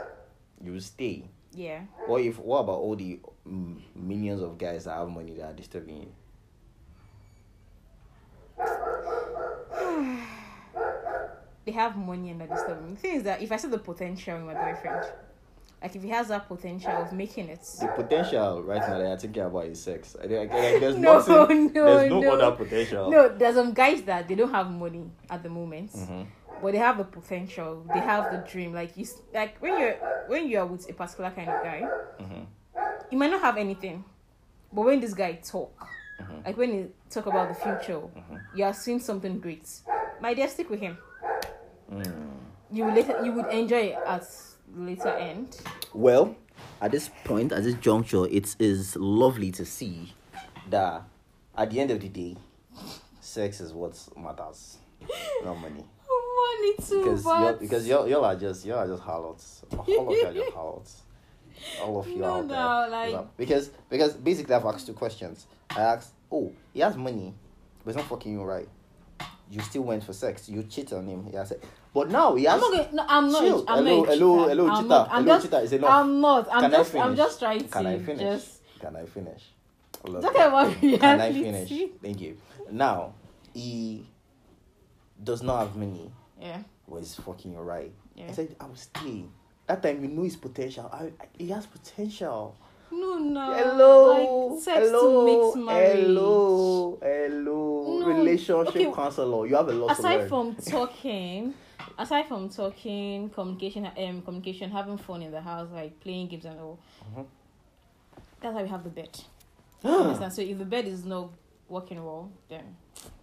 [0.62, 1.24] You will stay.
[1.54, 1.84] Yeah.
[2.06, 2.38] What if?
[2.38, 6.12] What about all the mm, millions of guys that have money that are disturbing you?
[11.64, 12.94] They have money and they're disturbing.
[12.94, 15.04] The thing is that if I see the potential in my boyfriend,
[15.80, 19.16] like if he has that potential of making it, The potential right now that you're
[19.16, 20.16] thinking about is sex.
[20.22, 21.72] I, think- like, there's No, nothing.
[21.72, 22.32] no, there's no, no.
[22.40, 23.10] other potential.
[23.10, 26.26] no, there's some guys that they don't have money at the moment, Mhm.
[26.60, 27.84] but they have the potential.
[27.92, 28.72] They have the dream.
[28.74, 29.94] Like you, like when you're
[30.26, 31.82] when you're with a particular kind of guy,
[32.20, 32.46] Mhm.
[33.10, 34.04] you might not have anything,
[34.72, 35.86] but when this guy talk,
[36.20, 36.44] Mhm.
[36.44, 38.40] like when he talk about the future, Mhm.
[38.54, 39.68] you are seeing something great.
[40.20, 40.98] My dear, stick with him.
[41.92, 42.30] Mm.
[42.70, 44.24] You will later, you would enjoy it at
[44.74, 45.60] later end.
[45.94, 46.36] Well,
[46.80, 50.12] at this point, at this juncture, it is lovely to see
[50.70, 51.02] that
[51.56, 52.36] at the end of the day,
[53.20, 54.78] sex is what matters,
[55.44, 55.84] not money.
[56.60, 59.62] Money too, Because but you're, because y'all, y'all are just y'all are just harlots.
[59.72, 61.02] All of you are just harlots.
[61.82, 62.56] All of you No, out there.
[62.56, 63.22] no, like- Yeah.
[63.36, 65.46] because because basically I've asked two questions.
[65.70, 67.34] I asked, oh, he has money,
[67.84, 68.68] but he's not fucking you right.
[69.50, 70.48] You still went for sex.
[70.48, 71.28] You cheat on him.
[71.32, 71.60] Yeah, I said,
[71.95, 72.55] but now he has.
[72.55, 72.95] I'm not going.
[72.97, 73.41] No, I'm not.
[73.43, 73.64] Chill.
[73.68, 74.09] I'm hello, not.
[74.09, 75.61] hello, hello, not- I'm hello, just, cheater.
[75.61, 75.91] Is enough.
[75.91, 76.49] I'm not.
[76.53, 76.95] I'm Can I just.
[76.95, 77.68] I'm just trying to.
[77.68, 78.20] Can I finish?
[78.20, 79.43] Just Can I finish?
[80.05, 80.47] Love talking you.
[80.47, 80.99] about reality.
[80.99, 81.82] Can I finish?
[82.03, 82.36] Thank you.
[82.70, 83.14] Now,
[83.53, 84.07] he
[85.22, 86.12] does not have money.
[86.41, 86.62] Yeah.
[86.86, 87.93] Was fucking you right.
[88.14, 88.26] Yeah.
[88.28, 89.24] I said I will stay.
[89.66, 90.89] That time you know his potential.
[90.93, 92.57] I, I, he has potential.
[92.91, 93.53] No, no.
[93.53, 96.01] hello, Like sex hello, to mix marriage.
[96.07, 97.99] hello, hello.
[98.01, 98.93] No, Relationship okay.
[98.93, 99.47] counselor.
[99.47, 101.53] You have a lot to Aside from talking,
[101.99, 106.59] aside from talking, communication, um, communication, having fun in the house, like playing games and
[106.61, 106.78] all.
[107.14, 107.26] Mhm.
[108.40, 109.20] That's why we have the bed.
[109.84, 110.32] Understand?
[110.32, 111.30] So if the bed is not
[111.68, 112.76] working well, then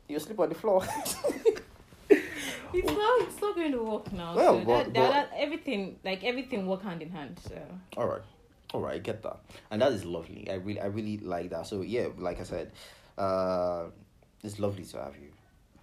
[0.07, 0.83] you sleep on the floor.
[2.09, 3.21] it's not.
[3.27, 4.35] It's not going to work now.
[4.35, 7.39] Well, so but- that, that, that everything, like everything, work hand in hand.
[7.47, 7.55] So
[7.97, 8.21] All right,
[8.73, 9.37] all right, I get that,
[9.71, 10.49] and that is lovely.
[10.51, 11.65] I really, I really like that.
[11.67, 12.71] So yeah, like I said,
[13.17, 13.85] uh,
[14.43, 15.31] it's lovely to have you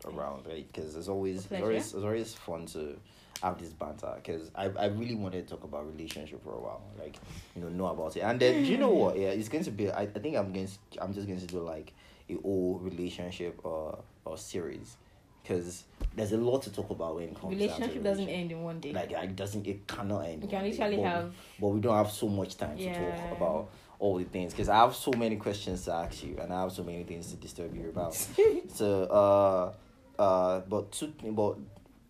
[0.05, 0.67] around, right?
[0.73, 2.97] Because it's always, it's always, it's always fun to
[3.43, 4.13] have this banter.
[4.17, 7.17] Because I, I really wanted to talk about relationship for a while, like
[7.55, 8.21] you know, know about it.
[8.21, 9.19] And then you know what?
[9.19, 9.91] Yeah, it's going to be.
[9.91, 10.67] I, I think I'm going.
[10.69, 11.93] To, I'm just going to do like
[12.29, 14.97] a whole relationship or or series.
[15.43, 15.83] Because
[16.15, 18.63] there's a lot to talk about when it comes down to relationship doesn't end in
[18.63, 18.93] one day.
[18.93, 20.45] Like it doesn't, it cannot end.
[20.45, 20.71] you can one day.
[20.71, 23.17] literally But- have but we don't have so much time to Yeah.
[23.17, 26.53] talk about all the things because I have so many questions to ask you and
[26.53, 28.15] I have so many things to disturb you about.
[28.75, 29.73] so, uh,
[30.19, 31.57] uh, but two, but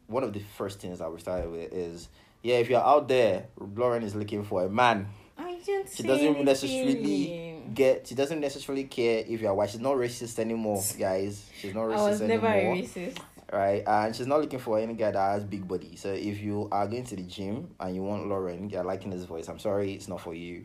[0.06, 2.08] one of the first things that we started with is
[2.42, 5.08] yeah, if you're out there, Lauren is looking for a man.
[5.38, 8.06] I didn't She doesn't necessarily get.
[8.08, 9.70] She doesn't necessarily care if you're white.
[9.70, 11.48] She's not racist anymore, guys.
[11.58, 13.18] She's not racist I was never anymore racist.
[13.52, 13.82] right?
[13.86, 15.96] And she's not looking for any guy that has big body.
[15.96, 19.24] So if you are going to the gym and you want Lauren, you're liking his
[19.24, 20.64] voice, I'm sorry, it's not for you,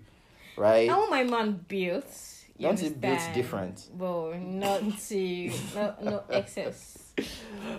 [0.58, 0.90] right?
[0.90, 2.06] I want my man built.
[2.58, 3.88] you Don't it built different?
[3.96, 7.07] Well, not to no no excess.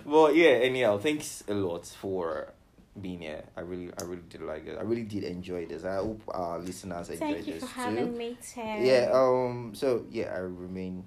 [0.04, 0.50] Well, yeah.
[0.50, 2.52] Anyhow, thanks a lot for
[3.00, 3.44] being here.
[3.56, 4.78] I really, I really did like it.
[4.78, 5.84] I really did enjoy this.
[5.84, 7.80] I hope our listeners enjoyed Thank you this for too.
[7.80, 8.36] having me.
[8.56, 9.10] Yeah.
[9.12, 9.72] Um.
[9.74, 11.04] So yeah, I remain.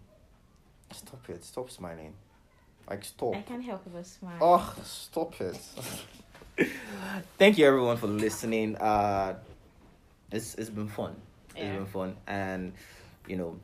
[0.94, 1.44] Stop it!
[1.44, 2.14] Stop smiling.
[2.90, 3.36] Like stop.
[3.36, 4.38] I can't help but smile.
[4.42, 5.58] Oh, stop it.
[7.38, 8.76] Thank you everyone for listening.
[8.76, 9.36] Uh
[10.32, 11.16] it's it's been fun.
[11.56, 12.74] It's been fun and
[13.28, 13.58] you know,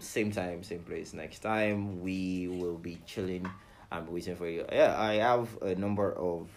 [0.00, 3.48] same time, same place next time we will be chilling
[3.90, 4.64] and waiting for you.
[4.70, 6.48] Yeah, I have a number of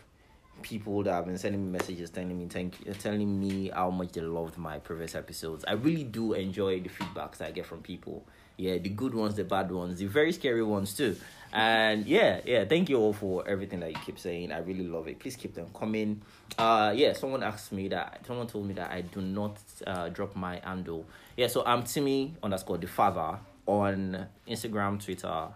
[0.61, 4.21] people that have been sending me messages telling me thank telling me how much they
[4.21, 5.65] loved my previous episodes.
[5.67, 8.23] I really do enjoy the feedbacks I get from people.
[8.57, 11.15] Yeah, the good ones, the bad ones, the very scary ones too.
[11.53, 14.51] And yeah, yeah, thank you all for everything that you keep saying.
[14.51, 15.19] I really love it.
[15.19, 16.21] Please keep them coming.
[16.57, 19.57] Uh yeah, someone asked me that someone told me that I do not
[19.87, 21.05] uh drop my handle.
[21.37, 25.47] Yeah, so I'm Timmy underscore the father on Instagram, Twitter.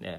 [0.00, 0.18] Yeah.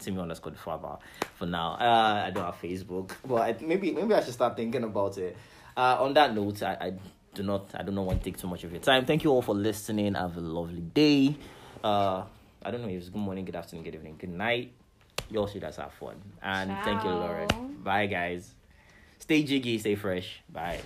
[0.00, 0.96] Timmy underscore the father
[1.36, 1.72] for now.
[1.74, 5.36] Uh, I don't have Facebook, but I, maybe maybe I should start thinking about it.
[5.76, 6.92] Uh, on that note, I, I
[7.34, 9.04] do not I do not want to take too much of your time.
[9.06, 10.14] Thank you all for listening.
[10.14, 11.36] Have a lovely day.
[11.82, 12.24] Uh,
[12.62, 14.72] I don't know if it's good morning, good afternoon, good evening, good night.
[15.30, 16.16] You all should just have fun.
[16.42, 17.20] And thank you, Ciao.
[17.20, 17.76] Lauren.
[17.82, 18.52] Bye, guys.
[19.18, 20.40] Stay jiggy, stay fresh.
[20.52, 20.80] Bye.